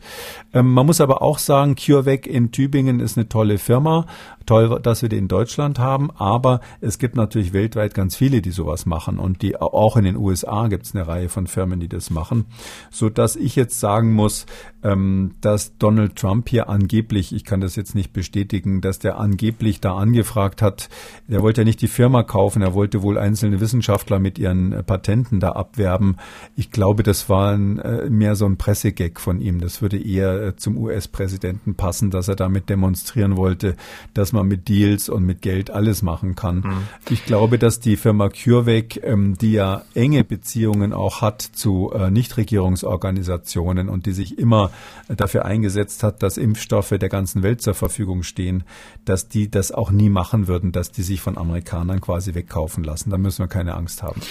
Ähm, 0.53 0.71
man 0.73 0.85
muss 0.85 1.01
aber 1.01 1.21
auch 1.21 1.37
sagen, 1.37 1.75
CureVac 1.75 2.25
in 2.25 2.44
Tübingen 2.51 2.99
ist 2.99 3.17
eine 3.17 3.29
tolle 3.29 3.57
Firma. 3.57 4.05
Toll, 4.45 4.79
dass 4.81 5.01
wir 5.01 5.09
die 5.09 5.17
in 5.17 5.27
Deutschland 5.27 5.79
haben, 5.79 6.11
aber 6.11 6.61
es 6.79 6.99
gibt 6.99 7.15
natürlich 7.15 7.51
weltweit 7.51 7.95
ganz 7.95 8.15
viele, 8.15 8.43
die 8.43 8.51
sowas 8.51 8.85
machen 8.85 9.17
und 9.17 9.41
die 9.41 9.57
auch 9.57 9.97
in 9.97 10.03
den 10.03 10.15
USA 10.15 10.67
gibt 10.67 10.85
es 10.85 10.93
eine 10.93 11.07
Reihe 11.07 11.29
von 11.29 11.47
Firmen, 11.47 11.79
die 11.79 11.87
das 11.87 12.11
machen, 12.11 12.45
so 12.91 13.09
dass 13.09 13.35
ich 13.35 13.55
jetzt 13.55 13.79
sagen 13.79 14.13
muss, 14.13 14.45
ähm, 14.83 15.33
dass 15.41 15.79
Donald 15.79 16.15
Trump 16.15 16.47
hier 16.47 16.69
angeblich, 16.69 17.33
ich 17.33 17.43
kann 17.43 17.59
das 17.59 17.75
jetzt 17.75 17.95
nicht 17.95 18.13
bestätigen, 18.13 18.81
dass 18.81 18.99
der 18.99 19.17
angeblich 19.17 19.81
da 19.81 19.95
angefragt 19.95 20.61
hat, 20.61 20.89
der 21.27 21.41
wollte 21.41 21.61
ja 21.61 21.65
nicht 21.65 21.81
die 21.81 21.87
Firma 21.87 22.21
kaufen, 22.21 22.61
er 22.61 22.75
wollte 22.75 23.01
wohl 23.01 23.17
einzelne 23.17 23.59
Wissenschaftler 23.59 24.19
mit 24.19 24.37
ihren 24.37 24.73
äh, 24.73 24.83
Patenten 24.83 25.39
da 25.39 25.53
abwerben. 25.53 26.17
Ich 26.55 26.69
glaube, 26.69 27.01
das 27.01 27.29
war 27.29 27.53
ein, 27.53 27.79
äh, 27.79 28.09
mehr 28.11 28.35
so 28.35 28.45
ein 28.45 28.57
Pressegag 28.57 29.19
von 29.19 29.41
ihm. 29.41 29.59
Das 29.59 29.81
würde 29.81 29.97
eher 29.97 30.41
äh, 30.41 30.55
zum 30.55 30.77
US-Präsidenten 30.77 31.73
passen, 31.73 32.11
dass 32.11 32.27
er 32.27 32.34
damit 32.35 32.69
demonstrieren 32.69 33.37
wollte, 33.37 33.75
dass 34.13 34.33
man 34.33 34.47
mit 34.47 34.67
Deals 34.67 35.09
und 35.09 35.25
mit 35.25 35.41
Geld 35.41 35.69
alles 35.69 36.01
machen 36.01 36.35
kann. 36.35 36.57
Mhm. 36.57 36.77
Ich 37.09 37.25
glaube, 37.25 37.57
dass 37.59 37.79
die 37.79 37.97
Firma 37.97 38.29
CureVac, 38.29 39.03
ähm, 39.03 39.37
die 39.37 39.53
ja 39.53 39.83
enge 39.93 40.23
Beziehungen 40.23 40.93
auch 40.93 41.21
hat 41.21 41.41
zu 41.41 41.91
äh, 41.93 42.11
Nichtregierungsorganisationen 42.11 43.89
und 43.89 44.05
die 44.05 44.13
sich 44.13 44.37
immer 44.37 44.71
dafür 45.07 45.45
eingesetzt 45.45 46.03
hat, 46.03 46.23
dass 46.23 46.37
Impfstoffe 46.37 46.89
der 46.89 47.09
ganzen 47.09 47.43
Welt 47.43 47.61
zur 47.61 47.73
Verfügung 47.73 48.23
stehen, 48.23 48.63
dass 49.05 49.27
die 49.27 49.49
das 49.49 49.71
auch 49.71 49.91
nie 49.91 50.09
machen 50.09 50.47
würden, 50.47 50.71
dass 50.71 50.91
die 50.91 51.03
sich 51.03 51.21
von 51.21 51.37
Amerikanern 51.37 52.01
quasi 52.01 52.35
wegkaufen 52.35 52.83
lassen. 52.83 53.09
Da 53.09 53.17
müssen 53.17 53.43
wir 53.43 53.47
keine 53.47 53.75
Angst 53.75 54.03
haben. 54.03 54.21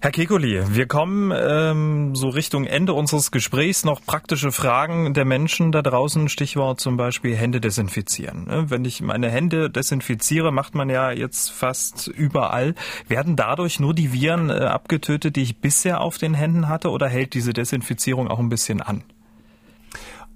Herr 0.00 0.10
Kekuli, 0.10 0.62
wir 0.68 0.86
kommen 0.86 1.32
ähm, 1.36 2.14
so 2.14 2.28
Richtung 2.28 2.64
Ende 2.64 2.92
unseres 2.92 3.30
Gesprächs 3.30 3.84
noch 3.84 4.04
praktische 4.04 4.52
Fragen 4.52 5.14
der 5.14 5.24
Menschen 5.24 5.72
da 5.72 5.82
draußen. 5.82 6.28
Stichwort 6.28 6.80
zum 6.80 6.96
Beispiel 6.96 7.34
Hände 7.44 7.60
desinfizieren. 7.60 8.46
Ne? 8.46 8.70
Wenn 8.70 8.86
ich 8.86 9.02
meine 9.02 9.28
Hände 9.28 9.68
desinfiziere, 9.68 10.50
macht 10.50 10.74
man 10.74 10.88
ja 10.88 11.10
jetzt 11.10 11.50
fast 11.50 12.08
überall. 12.08 12.74
Werden 13.06 13.36
dadurch 13.36 13.78
nur 13.80 13.92
die 13.92 14.14
Viren 14.14 14.48
äh, 14.48 14.54
abgetötet, 14.54 15.36
die 15.36 15.42
ich 15.42 15.58
bisher 15.58 16.00
auf 16.00 16.16
den 16.16 16.32
Händen 16.32 16.68
hatte, 16.68 16.90
oder 16.90 17.06
hält 17.06 17.34
diese 17.34 17.52
Desinfizierung 17.52 18.28
auch 18.28 18.38
ein 18.38 18.48
bisschen 18.48 18.80
an? 18.80 19.04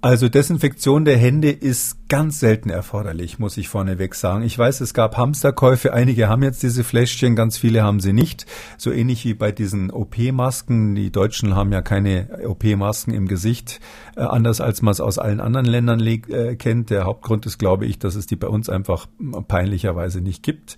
Also 0.01 0.29
Desinfektion 0.29 1.03
der 1.03 1.17
Hände 1.17 1.51
ist 1.51 2.07
ganz 2.07 2.39
selten 2.39 2.69
erforderlich, 2.69 3.37
muss 3.37 3.57
ich 3.57 3.67
vorneweg 3.67 4.15
sagen. 4.15 4.43
Ich 4.43 4.57
weiß, 4.57 4.79
es 4.79 4.93
gab 4.93 5.17
Hamsterkäufe, 5.17 5.93
einige 5.93 6.29
haben 6.29 6.41
jetzt 6.41 6.63
diese 6.63 6.85
Fläschchen, 6.85 7.35
ganz 7.35 7.57
viele 7.57 7.83
haben 7.83 7.99
sie 7.99 8.13
nicht. 8.13 8.45
So 8.77 8.91
ähnlich 8.91 9.25
wie 9.25 9.33
bei 9.33 9.51
diesen 9.51 9.91
OP-Masken. 9.91 10.95
Die 10.95 11.11
Deutschen 11.11 11.53
haben 11.53 11.73
ja 11.73 11.81
keine 11.81 12.39
OP-Masken 12.47 13.13
im 13.13 13.27
Gesicht, 13.27 13.81
äh, 14.15 14.21
anders 14.21 14.61
als 14.61 14.81
man 14.81 14.93
es 14.93 15.01
aus 15.01 15.19
allen 15.19 15.41
anderen 15.41 15.65
Ländern 15.65 15.99
äh, 15.99 16.55
kennt. 16.55 16.89
Der 16.91 17.03
Hauptgrund 17.03 17.45
ist, 17.45 17.57
glaube 17.57 17.85
ich, 17.85 17.99
dass 17.99 18.15
es 18.15 18.25
die 18.25 18.37
bei 18.37 18.47
uns 18.47 18.69
einfach 18.69 19.07
peinlicherweise 19.49 20.21
nicht 20.21 20.43
gibt. 20.43 20.77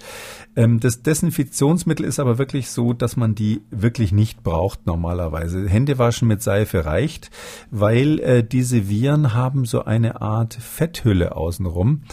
Ähm, 0.56 0.80
das 0.80 1.04
Desinfektionsmittel 1.04 2.06
ist 2.06 2.20
aber 2.20 2.40
wirklich 2.40 2.72
so, 2.72 2.92
dass 2.92 3.18
man 3.18 3.36
die 3.36 3.62
wirklich 3.70 4.12
nicht 4.12 4.44
braucht 4.44 4.88
normalerweise. 4.88 5.70
Händewaschen 5.70 6.28
mit 6.28 6.42
Seife 6.42 6.86
reicht, 6.86 7.30
weil 7.70 8.20
äh, 8.20 8.44
diese 8.44 8.90
Viren 8.90 9.11
Viren 9.12 9.34
haben 9.34 9.66
so 9.66 9.84
eine 9.84 10.22
Art 10.22 10.54
Fetthülle 10.54 11.36
außenrum. 11.36 12.04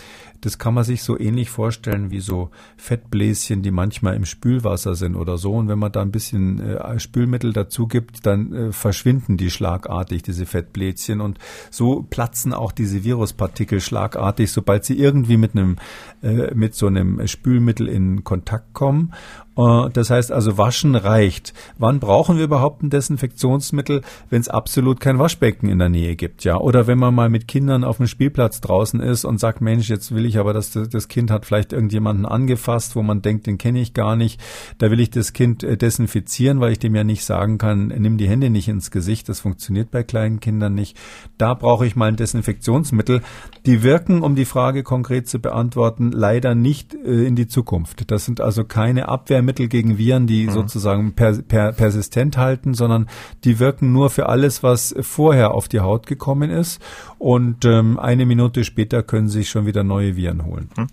Das 0.40 0.58
kann 0.58 0.74
man 0.74 0.84
sich 0.84 1.02
so 1.02 1.18
ähnlich 1.18 1.50
vorstellen 1.50 2.10
wie 2.10 2.20
so 2.20 2.50
Fettbläschen, 2.76 3.62
die 3.62 3.72
manchmal 3.72 4.14
im 4.14 4.24
Spülwasser 4.24 4.94
sind 4.94 5.16
oder 5.16 5.36
so. 5.36 5.52
Und 5.54 5.68
wenn 5.68 5.78
man 5.78 5.90
da 5.90 6.00
ein 6.00 6.12
bisschen 6.12 6.60
äh, 6.60 7.00
Spülmittel 7.00 7.52
dazu 7.52 7.88
gibt, 7.88 8.24
dann 8.24 8.52
äh, 8.52 8.72
verschwinden 8.72 9.36
die 9.36 9.50
schlagartig, 9.50 10.22
diese 10.22 10.46
Fettbläschen. 10.46 11.20
Und 11.20 11.38
so 11.70 12.06
platzen 12.08 12.52
auch 12.52 12.70
diese 12.70 13.02
Viruspartikel 13.02 13.80
schlagartig, 13.80 14.52
sobald 14.52 14.84
sie 14.84 14.98
irgendwie 14.98 15.36
mit 15.36 15.56
einem, 15.56 15.76
äh, 16.22 16.54
mit 16.54 16.74
so 16.74 16.86
einem 16.86 17.26
Spülmittel 17.26 17.88
in 17.88 18.22
Kontakt 18.22 18.74
kommen. 18.74 19.12
Äh, 19.58 19.90
das 19.92 20.10
heißt 20.10 20.32
also, 20.32 20.56
waschen 20.56 20.94
reicht. 20.94 21.52
Wann 21.76 22.00
brauchen 22.00 22.36
wir 22.38 22.44
überhaupt 22.44 22.82
ein 22.82 22.90
Desinfektionsmittel, 22.90 24.02
wenn 24.30 24.40
es 24.40 24.48
absolut 24.48 25.00
kein 25.00 25.18
Waschbecken 25.18 25.68
in 25.68 25.78
der 25.78 25.88
Nähe 25.88 26.16
gibt, 26.16 26.44
ja? 26.44 26.56
Oder 26.56 26.86
wenn 26.86 26.98
man 26.98 27.14
mal 27.14 27.28
mit 27.28 27.48
Kindern 27.48 27.84
auf 27.84 27.96
dem 27.96 28.06
Spielplatz 28.06 28.60
draußen 28.60 29.00
ist 29.00 29.24
und 29.24 29.40
sagt, 29.40 29.60
Mensch, 29.60 29.88
jetzt 29.90 30.14
will 30.14 30.24
ich 30.24 30.38
aber, 30.38 30.52
dass 30.52 30.70
das 30.70 31.08
Kind 31.08 31.30
hat 31.30 31.44
vielleicht 31.44 31.72
irgendjemanden 31.72 32.24
angefasst, 32.24 32.94
wo 32.94 33.02
man 33.02 33.20
denkt, 33.20 33.46
den 33.46 33.58
kenne 33.58 33.80
ich 33.80 33.94
gar 33.94 34.14
nicht. 34.16 34.40
Da 34.78 34.90
will 34.90 35.00
ich 35.00 35.10
das 35.10 35.32
Kind 35.32 35.64
äh, 35.64 35.76
desinfizieren, 35.76 36.60
weil 36.60 36.72
ich 36.72 36.78
dem 36.78 36.94
ja 36.94 37.04
nicht 37.04 37.24
sagen 37.24 37.58
kann, 37.58 37.88
nimm 37.88 38.16
die 38.16 38.28
Hände 38.28 38.50
nicht 38.50 38.68
ins 38.68 38.90
Gesicht. 38.90 39.28
Das 39.28 39.40
funktioniert 39.40 39.90
bei 39.90 40.04
kleinen 40.04 40.38
Kindern 40.38 40.74
nicht. 40.74 40.96
Da 41.36 41.54
brauche 41.54 41.86
ich 41.86 41.96
mal 41.96 42.06
ein 42.06 42.16
Desinfektionsmittel. 42.16 43.22
Die 43.66 43.82
wirken, 43.82 44.22
um 44.22 44.36
die 44.36 44.44
Frage 44.44 44.82
konkret 44.82 45.28
zu 45.28 45.40
beantworten, 45.40 46.12
leider 46.12 46.54
nicht 46.54 46.94
äh, 46.94 47.24
in 47.24 47.34
die 47.34 47.48
Zukunft. 47.48 48.10
Das 48.10 48.24
sind 48.24 48.40
also 48.40 48.64
keine 48.64 49.08
Abwehrmittel 49.08 49.47
Arzneimittel 49.48 49.68
gegen 49.68 49.98
Viren, 49.98 50.26
die 50.26 50.46
mhm. 50.46 50.50
sozusagen 50.50 51.14
per, 51.14 51.42
per, 51.42 51.72
persistent 51.72 52.36
halten, 52.36 52.74
sondern 52.74 53.08
die 53.44 53.58
wirken 53.58 53.92
nur 53.92 54.10
für 54.10 54.28
alles, 54.28 54.62
was 54.62 54.94
vorher 55.00 55.52
auf 55.52 55.68
die 55.68 55.80
Haut 55.80 56.06
gekommen 56.06 56.50
ist. 56.50 56.80
Und 57.18 57.64
ähm, 57.64 57.98
eine 57.98 58.26
Minute 58.26 58.64
später 58.64 59.02
können 59.02 59.28
sich 59.28 59.48
schon 59.48 59.66
wieder 59.66 59.84
neue 59.84 60.16
Viren 60.16 60.44
holen. 60.44 60.68
Mhm. 60.76 60.86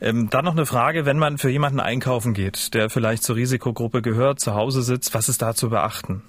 Ähm, 0.00 0.30
dann 0.30 0.44
noch 0.44 0.52
eine 0.52 0.66
Frage, 0.66 1.06
wenn 1.06 1.18
man 1.18 1.38
für 1.38 1.50
jemanden 1.50 1.80
einkaufen 1.80 2.32
geht, 2.32 2.72
der 2.74 2.88
vielleicht 2.88 3.24
zur 3.24 3.34
Risikogruppe 3.34 4.00
gehört, 4.00 4.38
zu 4.38 4.54
Hause 4.54 4.82
sitzt, 4.82 5.12
was 5.14 5.28
ist 5.28 5.42
da 5.42 5.54
zu 5.54 5.70
beachten? 5.70 6.22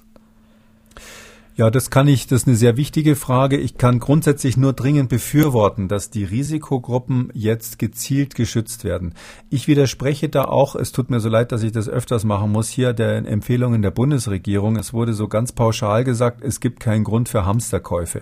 Ja, 1.60 1.70
das 1.70 1.90
kann 1.90 2.08
ich, 2.08 2.26
das 2.26 2.44
ist 2.44 2.48
eine 2.48 2.56
sehr 2.56 2.78
wichtige 2.78 3.18
Frage. 3.18 3.58
Ich 3.58 3.78
kann 3.78 4.00
grundsätzlich 4.00 4.56
nur 4.56 4.72
dringend 4.72 5.10
befürworten, 5.10 5.90
dass 5.90 6.10
die 6.10 6.24
Risikogruppen 6.24 7.32
jetzt 7.34 7.80
gezielt 7.80 8.34
geschützt 8.34 8.86
werden. 8.86 9.14
Ich 9.50 9.68
widerspreche 9.68 10.30
da 10.30 10.46
auch, 10.46 10.76
es 10.76 10.94
tut 10.94 11.10
mir 11.10 11.20
so 11.20 11.28
leid, 11.28 11.52
dass 11.52 11.62
ich 11.62 11.74
das 11.74 11.90
öfters 11.90 12.24
machen 12.24 12.54
muss, 12.54 12.70
hier 12.70 12.94
der 12.94 13.26
Empfehlungen 13.28 13.82
der 13.82 13.92
Bundesregierung. 13.92 14.78
Es 14.78 14.94
wurde 14.94 15.14
so 15.14 15.28
ganz 15.28 15.52
pauschal 15.52 16.06
gesagt, 16.06 16.46
es 16.46 16.62
gibt 16.62 16.80
keinen 16.80 17.04
Grund 17.04 17.28
für 17.28 17.46
Hamsterkäufe. 17.46 18.22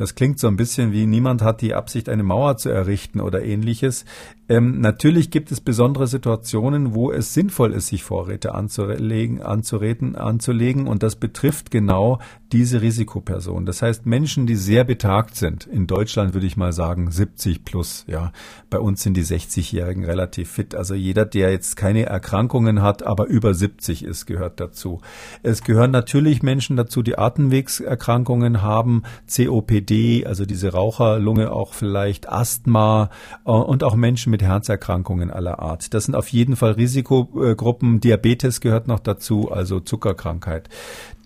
Das 0.00 0.14
klingt 0.14 0.38
so 0.38 0.46
ein 0.48 0.56
bisschen 0.56 0.92
wie 0.92 1.04
niemand 1.04 1.42
hat 1.42 1.60
die 1.60 1.74
Absicht, 1.74 2.08
eine 2.08 2.22
Mauer 2.22 2.56
zu 2.56 2.70
errichten 2.70 3.20
oder 3.20 3.44
ähnliches. 3.44 4.06
Ähm, 4.48 4.80
natürlich 4.80 5.30
gibt 5.30 5.52
es 5.52 5.60
besondere 5.60 6.06
Situationen, 6.06 6.94
wo 6.94 7.12
es 7.12 7.34
sinnvoll 7.34 7.74
ist, 7.74 7.88
sich 7.88 8.02
Vorräte 8.02 8.54
anzulegen, 8.54 9.42
anzureden, 9.42 10.16
anzulegen. 10.16 10.88
Und 10.88 11.02
das 11.02 11.16
betrifft 11.16 11.70
genau 11.70 12.18
diese 12.50 12.80
Risikopersonen. 12.80 13.66
Das 13.66 13.82
heißt, 13.82 14.06
Menschen, 14.06 14.46
die 14.46 14.56
sehr 14.56 14.84
betagt 14.84 15.36
sind. 15.36 15.66
In 15.66 15.86
Deutschland 15.86 16.32
würde 16.32 16.46
ich 16.46 16.56
mal 16.56 16.72
sagen 16.72 17.10
70 17.10 17.64
plus. 17.66 18.04
Ja, 18.08 18.32
bei 18.70 18.78
uns 18.78 19.02
sind 19.02 19.18
die 19.18 19.24
60-Jährigen 19.24 20.06
relativ 20.06 20.50
fit. 20.50 20.74
Also 20.74 20.94
jeder, 20.94 21.26
der 21.26 21.52
jetzt 21.52 21.76
keine 21.76 22.06
Erkrankungen 22.06 22.80
hat, 22.80 23.02
aber 23.02 23.26
über 23.26 23.52
70 23.52 24.02
ist, 24.02 24.24
gehört 24.24 24.60
dazu. 24.60 25.02
Es 25.42 25.62
gehören 25.62 25.90
natürlich 25.90 26.42
Menschen 26.42 26.76
dazu, 26.76 27.02
die 27.02 27.18
Atemwegserkrankungen 27.18 28.62
haben, 28.62 29.02
COPD, 29.32 29.89
also 30.26 30.44
diese 30.46 30.72
Raucherlunge 30.72 31.52
auch 31.52 31.74
vielleicht, 31.74 32.28
Asthma 32.28 33.10
äh, 33.44 33.50
und 33.50 33.82
auch 33.84 33.94
Menschen 33.94 34.30
mit 34.30 34.42
Herzerkrankungen 34.42 35.30
aller 35.30 35.58
Art. 35.58 35.92
Das 35.94 36.04
sind 36.04 36.14
auf 36.14 36.28
jeden 36.28 36.56
Fall 36.56 36.72
Risikogruppen. 36.72 38.00
Diabetes 38.00 38.60
gehört 38.60 38.86
noch 38.86 39.00
dazu, 39.00 39.50
also 39.50 39.80
Zuckerkrankheit. 39.80 40.68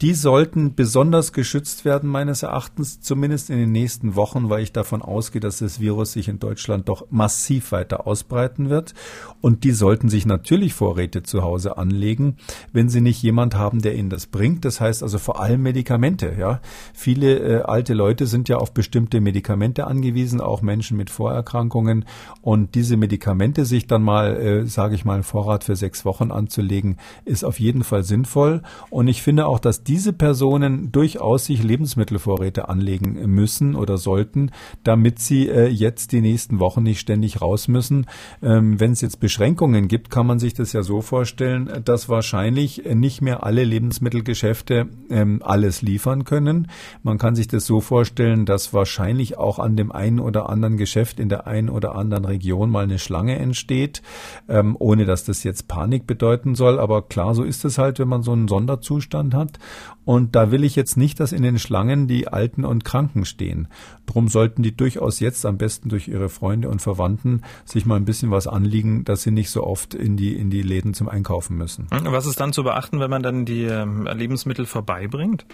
Die 0.03 0.12
sollten 0.12 0.74
besonders 0.74 1.33
geschützt 1.33 1.85
werden, 1.85 2.11
meines 2.11 2.42
Erachtens, 2.42 3.00
zumindest 3.00 3.48
in 3.48 3.59
den 3.59 3.70
nächsten 3.70 4.16
Wochen, 4.16 4.50
weil 4.50 4.62
ich 4.62 4.72
davon 4.72 5.03
ausgehe, 5.03 5.40
dass 5.40 5.59
das 5.59 5.79
Virus 5.79 6.12
sich 6.12 6.29
in 6.29 6.40
Deutschland 6.40 6.88
doch 6.88 7.07
massiv 7.11 7.70
weiter 7.70 8.07
ausbreiten 8.07 8.70
wird. 8.70 8.92
Und 9.40 9.62
die 9.62 9.70
sollten 9.70 10.09
sich 10.09 10.27
natürlich 10.27 10.74
Vorräte 10.74 11.22
zu 11.22 11.42
Hause 11.42 11.79
anlegen, 11.79 12.38
wenn 12.72 12.88
sie 12.88 13.00
nicht 13.00 13.22
jemand 13.22 13.55
haben, 13.55 13.83
der 13.83 13.94
ihnen 13.94 14.11
das 14.11 14.27
bringt. 14.27 14.64
Das 14.64 14.81
heißt 14.81 15.03
also 15.03 15.18
vor 15.18 15.40
allem 15.40 15.62
Medikamente, 15.62 16.35
ja. 16.38 16.61
Viele 16.92 17.38
äh, 17.38 17.62
alte 17.62 17.94
Leute 17.94 18.27
sind 18.27 18.48
ja 18.48 18.54
auf 18.59 18.75
bestimmte 18.75 19.21
Medikamente 19.21 19.87
angewiesen, 19.87 20.40
auch 20.40 20.62
Menschen 20.62 20.97
mit 20.97 21.11
Vorerkrankungen. 21.11 22.05
Und 22.43 22.75
diese 22.75 22.97
Medikamente 22.97 23.64
sich 23.64 23.87
dann 23.87 24.03
mal, 24.03 24.37
äh, 24.37 24.67
sage 24.67 24.95
ich 24.95 25.05
mal, 25.05 25.14
einen 25.14 25.23
Vorrat 25.23 25.64
für 25.64 25.77
sechs 25.77 26.05
Wochen 26.05 26.31
anzulegen, 26.31 26.99
ist 27.25 27.45
auf 27.45 27.61
jeden 27.61 27.85
Fall 27.85 28.03
sinnvoll. 28.03 28.62
Und 28.90 29.09
ich 29.09 29.23
finde 29.23 29.47
auch, 29.47 29.59
dass 29.59 29.85
diese 29.85 30.12
Personen 30.12 30.93
durchaus 30.93 31.47
sich 31.47 31.62
Lebensmittelvorräte 31.62 32.69
anlegen 32.69 33.14
müssen 33.27 33.75
oder 33.75 33.99
sollten, 33.99 34.51
damit 34.83 35.19
sie 35.19 35.49
äh, 35.49 35.69
jetzt 35.69 36.12
die 36.12 36.21
nächsten 36.21 36.59
Wochen 36.61 36.83
nicht 36.83 37.01
ständig 37.01 37.40
raus 37.40 37.69
müssen. 37.69 38.07
Ähm, 38.43 38.81
Wenn 38.81 38.93
es 38.93 39.01
jetzt 39.01 39.21
Beschränkungen 39.21 39.88
gibt, 39.88 40.11
kann 40.11 40.27
man 40.27 40.38
sich 40.38 40.55
das 40.55 40.73
ja 40.73 40.83
so 40.83 41.01
vorstellen, 41.01 41.71
dass 41.85 42.09
wahrscheinlich 42.09 42.83
nicht 42.95 43.23
mehr 43.23 43.45
alle 43.45 43.64
Lebensmittelgeschäfte 43.64 44.88
ähm, 45.11 45.43
alles 45.45 45.83
liefern 45.83 46.25
können. 46.25 46.69
Man 47.03 47.19
kann 47.19 47.35
sich 47.35 47.49
das 47.49 47.67
so 47.67 47.81
vorstellen, 47.81 48.43
dass 48.46 48.72
wahrscheinlich 48.72 49.38
auch 49.38 49.59
an 49.59 49.76
dem 49.76 49.92
einen 49.92 50.20
oder 50.20 50.48
anderen 50.48 50.76
Geschäft 50.76 51.20
in 51.20 51.28
der 51.28 51.46
einen 51.46 51.68
oder 51.68 51.94
anderen 51.94 52.24
Region 52.24 52.70
mal 52.70 52.85
eine 52.85 52.98
Schlange 52.98 53.38
entsteht, 53.38 54.02
ähm, 54.48 54.76
ohne 54.78 55.04
dass 55.04 55.24
das 55.24 55.44
jetzt 55.44 55.68
Panik 55.68 56.07
bedeuten 56.07 56.54
soll. 56.54 56.78
Aber 56.78 57.02
klar, 57.02 57.35
so 57.35 57.42
ist 57.42 57.64
es 57.64 57.78
halt, 57.78 57.98
wenn 57.98 58.09
man 58.09 58.22
so 58.22 58.33
einen 58.33 58.48
Sonderzustand 58.48 59.35
hat. 59.35 59.59
Und 60.04 60.37
da 60.37 60.50
will 60.50 60.64
ich 60.64 60.76
jetzt 60.76 60.96
nicht, 60.96 61.18
dass 61.20 61.33
in 61.33 61.42
den 61.42 61.59
Schlangen 61.59 62.07
die 62.07 62.28
Alten 62.28 62.64
und 62.64 62.85
Kranken 62.85 63.24
stehen. 63.24 63.68
Drum 64.07 64.28
sollten 64.28 64.62
die 64.62 64.76
durchaus 64.76 65.20
jetzt 65.20 65.46
am 65.46 65.57
besten 65.57 65.88
durch 65.88 66.09
ihre 66.09 66.28
Freunde 66.28 66.68
und 66.68 66.83
Verwandten 66.83 67.42
sich 67.64 67.87
mal 67.87 67.96
ein 67.96 68.04
bisschen 68.04 68.30
was 68.30 68.46
anliegen, 68.46 69.04
dass 69.04 69.22
sie 69.22 69.30
nicht 69.30 69.50
so 69.50 69.64
oft 69.64 69.94
in 69.94 70.16
die, 70.16 70.37
in 70.37 70.50
die 70.50 70.62
Läden 70.62 70.94
zum 70.94 71.09
Einkaufen 71.09 71.57
müssen. 71.57 71.87
Was 71.90 72.26
ist 72.26 72.40
dann 72.40 72.52
zu 72.52 72.64
beachten, 72.64 73.00
wenn 73.00 73.11
man 73.11 73.22
dann 73.22 73.44
die 73.44 73.64
ähm, 73.64 74.07
Lebensmittel 74.07 74.66
vorbeibringt? 74.66 75.46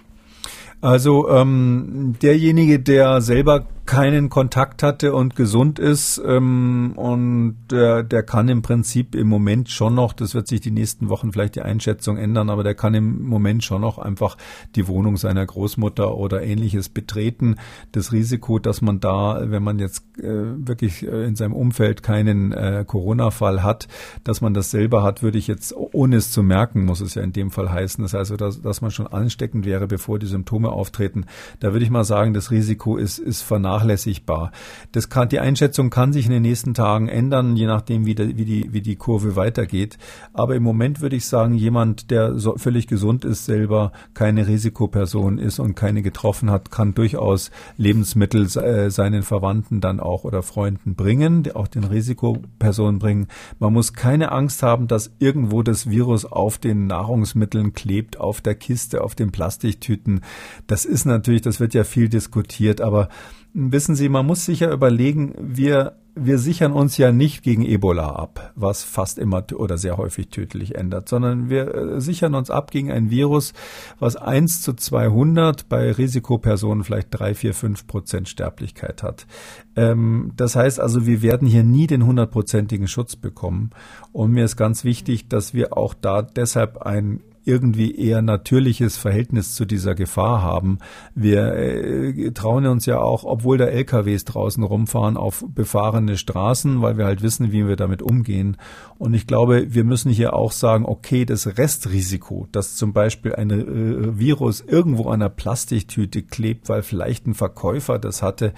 Also 0.80 1.28
ähm, 1.28 2.14
derjenige, 2.22 2.80
der 2.80 3.20
selber 3.20 3.66
keinen 3.90 4.28
Kontakt 4.28 4.84
hatte 4.84 5.14
und 5.14 5.34
gesund 5.34 5.80
ist 5.80 6.22
ähm, 6.24 6.92
und 6.94 7.56
der, 7.72 8.04
der 8.04 8.22
kann 8.22 8.48
im 8.48 8.62
Prinzip 8.62 9.16
im 9.16 9.26
Moment 9.26 9.68
schon 9.68 9.96
noch, 9.96 10.12
das 10.12 10.32
wird 10.32 10.46
sich 10.46 10.60
die 10.60 10.70
nächsten 10.70 11.08
Wochen 11.08 11.32
vielleicht 11.32 11.56
die 11.56 11.62
Einschätzung 11.62 12.16
ändern, 12.16 12.50
aber 12.50 12.62
der 12.62 12.76
kann 12.76 12.94
im 12.94 13.22
Moment 13.22 13.64
schon 13.64 13.80
noch 13.80 13.98
einfach 13.98 14.36
die 14.76 14.86
Wohnung 14.86 15.16
seiner 15.16 15.44
Großmutter 15.44 16.16
oder 16.16 16.40
ähnliches 16.40 16.88
betreten. 16.88 17.56
Das 17.90 18.12
Risiko, 18.12 18.60
dass 18.60 18.80
man 18.80 19.00
da, 19.00 19.40
wenn 19.50 19.64
man 19.64 19.80
jetzt 19.80 20.04
äh, 20.18 20.22
wirklich 20.24 21.04
äh, 21.04 21.24
in 21.24 21.34
seinem 21.34 21.54
Umfeld 21.54 22.04
keinen 22.04 22.52
äh, 22.52 22.84
Corona-Fall 22.86 23.64
hat, 23.64 23.88
dass 24.22 24.40
man 24.40 24.54
das 24.54 24.70
selber 24.70 25.02
hat, 25.02 25.24
würde 25.24 25.38
ich 25.38 25.48
jetzt, 25.48 25.74
ohne 25.76 26.14
es 26.14 26.30
zu 26.30 26.44
merken, 26.44 26.84
muss 26.84 27.00
es 27.00 27.16
ja 27.16 27.22
in 27.22 27.32
dem 27.32 27.50
Fall 27.50 27.72
heißen. 27.72 28.04
Das 28.04 28.14
heißt, 28.14 28.40
dass, 28.40 28.62
dass 28.62 28.82
man 28.82 28.92
schon 28.92 29.08
ansteckend 29.08 29.64
wäre, 29.64 29.88
bevor 29.88 30.20
die 30.20 30.26
Symptome 30.26 30.69
auftreten. 30.72 31.26
Da 31.60 31.72
würde 31.72 31.84
ich 31.84 31.90
mal 31.90 32.04
sagen, 32.04 32.34
das 32.34 32.50
Risiko 32.50 32.96
ist, 32.96 33.18
ist 33.18 33.42
vernachlässigbar. 33.42 34.52
Das 34.92 35.08
kann, 35.08 35.28
die 35.28 35.40
Einschätzung 35.40 35.90
kann 35.90 36.12
sich 36.12 36.26
in 36.26 36.32
den 36.32 36.42
nächsten 36.42 36.74
Tagen 36.74 37.08
ändern, 37.08 37.56
je 37.56 37.66
nachdem, 37.66 38.06
wie, 38.06 38.14
de, 38.14 38.36
wie, 38.36 38.44
die, 38.44 38.72
wie 38.72 38.80
die 38.80 38.96
Kurve 38.96 39.36
weitergeht. 39.36 39.98
Aber 40.32 40.54
im 40.54 40.62
Moment 40.62 41.00
würde 41.00 41.16
ich 41.16 41.26
sagen, 41.26 41.54
jemand, 41.54 42.10
der 42.10 42.38
so 42.38 42.56
völlig 42.56 42.86
gesund 42.86 43.24
ist, 43.24 43.44
selber 43.44 43.92
keine 44.14 44.46
Risikoperson 44.46 45.38
ist 45.38 45.58
und 45.58 45.74
keine 45.74 46.02
getroffen 46.02 46.50
hat, 46.50 46.70
kann 46.70 46.94
durchaus 46.94 47.50
Lebensmittel 47.76 48.46
äh, 48.58 48.90
seinen 48.90 49.22
Verwandten 49.22 49.80
dann 49.80 50.00
auch 50.00 50.24
oder 50.24 50.42
Freunden 50.42 50.94
bringen, 50.94 51.50
auch 51.54 51.68
den 51.68 51.84
Risikopersonen 51.84 52.98
bringen. 52.98 53.28
Man 53.58 53.72
muss 53.72 53.92
keine 53.92 54.32
Angst 54.32 54.62
haben, 54.62 54.88
dass 54.88 55.12
irgendwo 55.18 55.62
das 55.62 55.88
Virus 55.88 56.24
auf 56.24 56.58
den 56.58 56.86
Nahrungsmitteln 56.86 57.72
klebt, 57.72 58.18
auf 58.18 58.40
der 58.40 58.54
Kiste, 58.54 59.02
auf 59.02 59.14
den 59.14 59.32
Plastiktüten. 59.32 60.20
Das 60.66 60.84
ist 60.84 61.04
natürlich, 61.04 61.42
das 61.42 61.60
wird 61.60 61.74
ja 61.74 61.84
viel 61.84 62.08
diskutiert, 62.08 62.80
aber 62.80 63.08
Wissen 63.52 63.96
Sie, 63.96 64.08
man 64.08 64.26
muss 64.26 64.44
sich 64.44 64.60
ja 64.60 64.72
überlegen, 64.72 65.34
wir, 65.40 65.96
wir 66.14 66.38
sichern 66.38 66.70
uns 66.70 66.96
ja 66.98 67.10
nicht 67.10 67.42
gegen 67.42 67.64
Ebola 67.64 68.10
ab, 68.10 68.52
was 68.54 68.84
fast 68.84 69.18
immer 69.18 69.44
oder 69.56 69.76
sehr 69.76 69.96
häufig 69.96 70.28
tödlich 70.28 70.76
ändert, 70.76 71.08
sondern 71.08 71.50
wir 71.50 71.74
äh, 71.74 72.00
sichern 72.00 72.36
uns 72.36 72.48
ab 72.48 72.70
gegen 72.70 72.92
ein 72.92 73.10
Virus, 73.10 73.52
was 73.98 74.14
1 74.14 74.62
zu 74.62 74.74
200 74.74 75.68
bei 75.68 75.90
Risikopersonen 75.90 76.84
vielleicht 76.84 77.08
3, 77.10 77.34
4, 77.34 77.54
5 77.54 77.86
Prozent 77.88 78.28
Sterblichkeit 78.28 79.02
hat. 79.02 79.26
Ähm, 79.74 80.30
das 80.36 80.54
heißt 80.54 80.78
also, 80.78 81.06
wir 81.06 81.20
werden 81.20 81.48
hier 81.48 81.64
nie 81.64 81.88
den 81.88 82.06
hundertprozentigen 82.06 82.86
Schutz 82.86 83.16
bekommen. 83.16 83.70
Und 84.12 84.30
mir 84.30 84.44
ist 84.44 84.56
ganz 84.56 84.84
wichtig, 84.84 85.28
dass 85.28 85.54
wir 85.54 85.76
auch 85.76 85.94
da 85.94 86.22
deshalb 86.22 86.82
ein 86.82 87.20
irgendwie 87.44 87.94
eher 87.94 88.22
natürliches 88.22 88.96
Verhältnis 88.96 89.54
zu 89.54 89.64
dieser 89.64 89.94
Gefahr 89.94 90.42
haben. 90.42 90.78
Wir 91.14 91.54
äh, 91.54 92.30
trauen 92.32 92.66
uns 92.66 92.86
ja 92.86 92.98
auch, 92.98 93.24
obwohl 93.24 93.58
da 93.58 93.66
LKWs 93.66 94.24
draußen 94.24 94.62
rumfahren, 94.62 95.16
auf 95.16 95.44
befahrene 95.48 96.16
Straßen, 96.16 96.82
weil 96.82 96.98
wir 96.98 97.06
halt 97.06 97.22
wissen, 97.22 97.52
wie 97.52 97.66
wir 97.66 97.76
damit 97.76 98.02
umgehen. 98.02 98.56
Und 98.98 99.14
ich 99.14 99.26
glaube, 99.26 99.72
wir 99.74 99.84
müssen 99.84 100.10
hier 100.10 100.34
auch 100.34 100.52
sagen, 100.52 100.84
okay, 100.84 101.24
das 101.24 101.58
Restrisiko, 101.58 102.46
dass 102.52 102.76
zum 102.76 102.92
Beispiel 102.92 103.34
ein 103.34 103.50
äh, 103.50 104.18
Virus 104.18 104.60
irgendwo 104.60 105.08
an 105.08 105.20
einer 105.20 105.30
Plastiktüte 105.30 106.22
klebt, 106.22 106.68
weil 106.68 106.82
vielleicht 106.82 107.26
ein 107.26 107.34
Verkäufer 107.34 107.98
das 107.98 108.22
hatte, 108.22 108.52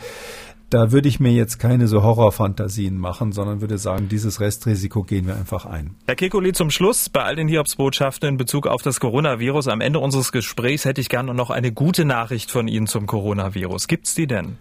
da 0.72 0.90
würde 0.90 1.08
ich 1.08 1.20
mir 1.20 1.32
jetzt 1.32 1.58
keine 1.58 1.86
so 1.86 2.02
Horrorfantasien 2.02 2.96
machen, 2.96 3.32
sondern 3.32 3.60
würde 3.60 3.78
sagen, 3.78 4.08
dieses 4.08 4.40
Restrisiko 4.40 5.02
gehen 5.02 5.26
wir 5.26 5.36
einfach 5.36 5.66
ein. 5.66 5.96
Herr 6.06 6.16
Kekuli, 6.16 6.52
zum 6.52 6.70
Schluss 6.70 7.08
bei 7.10 7.22
all 7.22 7.36
den 7.36 7.48
Hiobsbotschaften 7.48 8.28
in 8.28 8.36
Bezug 8.38 8.66
auf 8.66 8.82
das 8.82 8.98
Coronavirus 9.00 9.68
am 9.68 9.80
Ende 9.80 9.98
unseres 9.98 10.32
Gesprächs 10.32 10.84
hätte 10.84 11.00
ich 11.00 11.08
gerne 11.08 11.34
noch 11.34 11.50
eine 11.50 11.72
gute 11.72 12.04
Nachricht 12.04 12.50
von 12.50 12.68
Ihnen 12.68 12.86
zum 12.86 13.06
Coronavirus. 13.06 13.86
Gibt's 13.86 14.14
die 14.14 14.26
denn? 14.26 14.56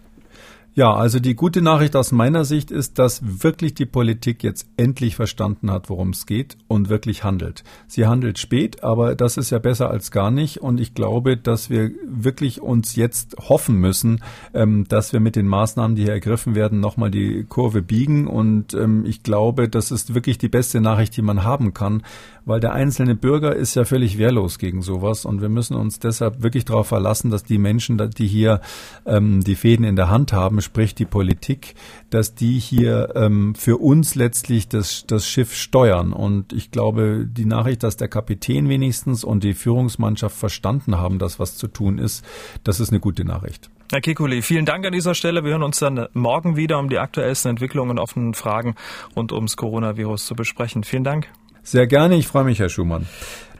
Ja, 0.74 0.94
also 0.94 1.20
die 1.20 1.34
gute 1.34 1.60
Nachricht 1.60 1.94
aus 1.96 2.12
meiner 2.12 2.46
Sicht 2.46 2.70
ist, 2.70 2.98
dass 2.98 3.42
wirklich 3.42 3.74
die 3.74 3.84
Politik 3.84 4.42
jetzt 4.42 4.66
endlich 4.78 5.16
verstanden 5.16 5.70
hat, 5.70 5.90
worum 5.90 6.10
es 6.10 6.24
geht 6.24 6.56
und 6.66 6.88
wirklich 6.88 7.24
handelt. 7.24 7.62
Sie 7.88 8.06
handelt 8.06 8.38
spät, 8.38 8.82
aber 8.82 9.14
das 9.14 9.36
ist 9.36 9.50
ja 9.50 9.58
besser 9.58 9.90
als 9.90 10.10
gar 10.10 10.30
nicht. 10.30 10.62
Und 10.62 10.80
ich 10.80 10.94
glaube, 10.94 11.36
dass 11.36 11.68
wir 11.68 11.90
wirklich 12.06 12.62
uns 12.62 12.96
jetzt 12.96 13.36
hoffen 13.38 13.80
müssen, 13.80 14.22
ähm, 14.54 14.86
dass 14.88 15.12
wir 15.12 15.20
mit 15.20 15.36
den 15.36 15.46
Maßnahmen, 15.46 15.94
die 15.94 16.04
hier 16.04 16.12
ergriffen 16.12 16.54
werden, 16.54 16.80
nochmal 16.80 17.10
die 17.10 17.44
Kurve 17.44 17.82
biegen. 17.82 18.26
Und 18.26 18.72
ähm, 18.72 19.04
ich 19.04 19.22
glaube, 19.22 19.68
das 19.68 19.90
ist 19.90 20.14
wirklich 20.14 20.38
die 20.38 20.48
beste 20.48 20.80
Nachricht, 20.80 21.14
die 21.18 21.22
man 21.22 21.44
haben 21.44 21.74
kann, 21.74 22.02
weil 22.44 22.60
der 22.60 22.72
einzelne 22.72 23.14
Bürger 23.14 23.54
ist 23.54 23.74
ja 23.74 23.84
völlig 23.84 24.18
wehrlos 24.18 24.58
gegen 24.58 24.82
sowas. 24.82 25.24
Und 25.24 25.40
wir 25.40 25.48
müssen 25.48 25.74
uns 25.74 25.98
deshalb 25.98 26.42
wirklich 26.42 26.64
darauf 26.64 26.88
verlassen, 26.88 27.30
dass 27.30 27.44
die 27.44 27.58
Menschen, 27.58 27.98
die 28.16 28.26
hier 28.26 28.60
ähm, 29.06 29.42
die 29.42 29.54
Fäden 29.54 29.84
in 29.84 29.96
der 29.96 30.10
Hand 30.10 30.32
haben, 30.32 30.60
sprich 30.60 30.94
die 30.94 31.04
Politik, 31.04 31.74
dass 32.10 32.34
die 32.34 32.58
hier 32.58 33.12
ähm, 33.14 33.54
für 33.54 33.78
uns 33.78 34.14
letztlich 34.14 34.68
das, 34.68 35.04
das 35.06 35.26
Schiff 35.26 35.54
steuern. 35.54 36.12
Und 36.12 36.52
ich 36.52 36.70
glaube, 36.70 37.26
die 37.26 37.46
Nachricht, 37.46 37.82
dass 37.82 37.96
der 37.96 38.08
Kapitän 38.08 38.68
wenigstens 38.68 39.24
und 39.24 39.44
die 39.44 39.54
Führungsmannschaft 39.54 40.36
verstanden 40.36 40.98
haben, 40.98 41.18
dass 41.18 41.38
was 41.38 41.56
zu 41.56 41.68
tun 41.68 41.98
ist, 41.98 42.24
das 42.64 42.80
ist 42.80 42.90
eine 42.90 43.00
gute 43.00 43.24
Nachricht. 43.24 43.70
Herr 43.92 44.00
Kikuli, 44.00 44.40
vielen 44.40 44.64
Dank 44.64 44.86
an 44.86 44.92
dieser 44.92 45.14
Stelle. 45.14 45.44
Wir 45.44 45.50
hören 45.50 45.62
uns 45.62 45.78
dann 45.78 46.08
morgen 46.14 46.56
wieder, 46.56 46.78
um 46.78 46.88
die 46.88 46.98
aktuellsten 46.98 47.50
Entwicklungen 47.50 47.90
und 47.90 47.98
offenen 47.98 48.32
Fragen 48.32 48.74
rund 49.14 49.32
ums 49.32 49.58
Coronavirus 49.58 50.24
zu 50.24 50.34
besprechen. 50.34 50.82
Vielen 50.82 51.04
Dank. 51.04 51.28
Sehr 51.62 51.86
gerne. 51.86 52.16
Ich 52.16 52.26
freue 52.26 52.44
mich, 52.44 52.58
Herr 52.58 52.68
Schumann. 52.68 53.06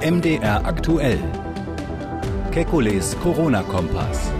MDR 0.00 0.64
aktuell. 0.64 1.18
Kekules 2.52 3.16
Corona-Kompass. 3.20 4.30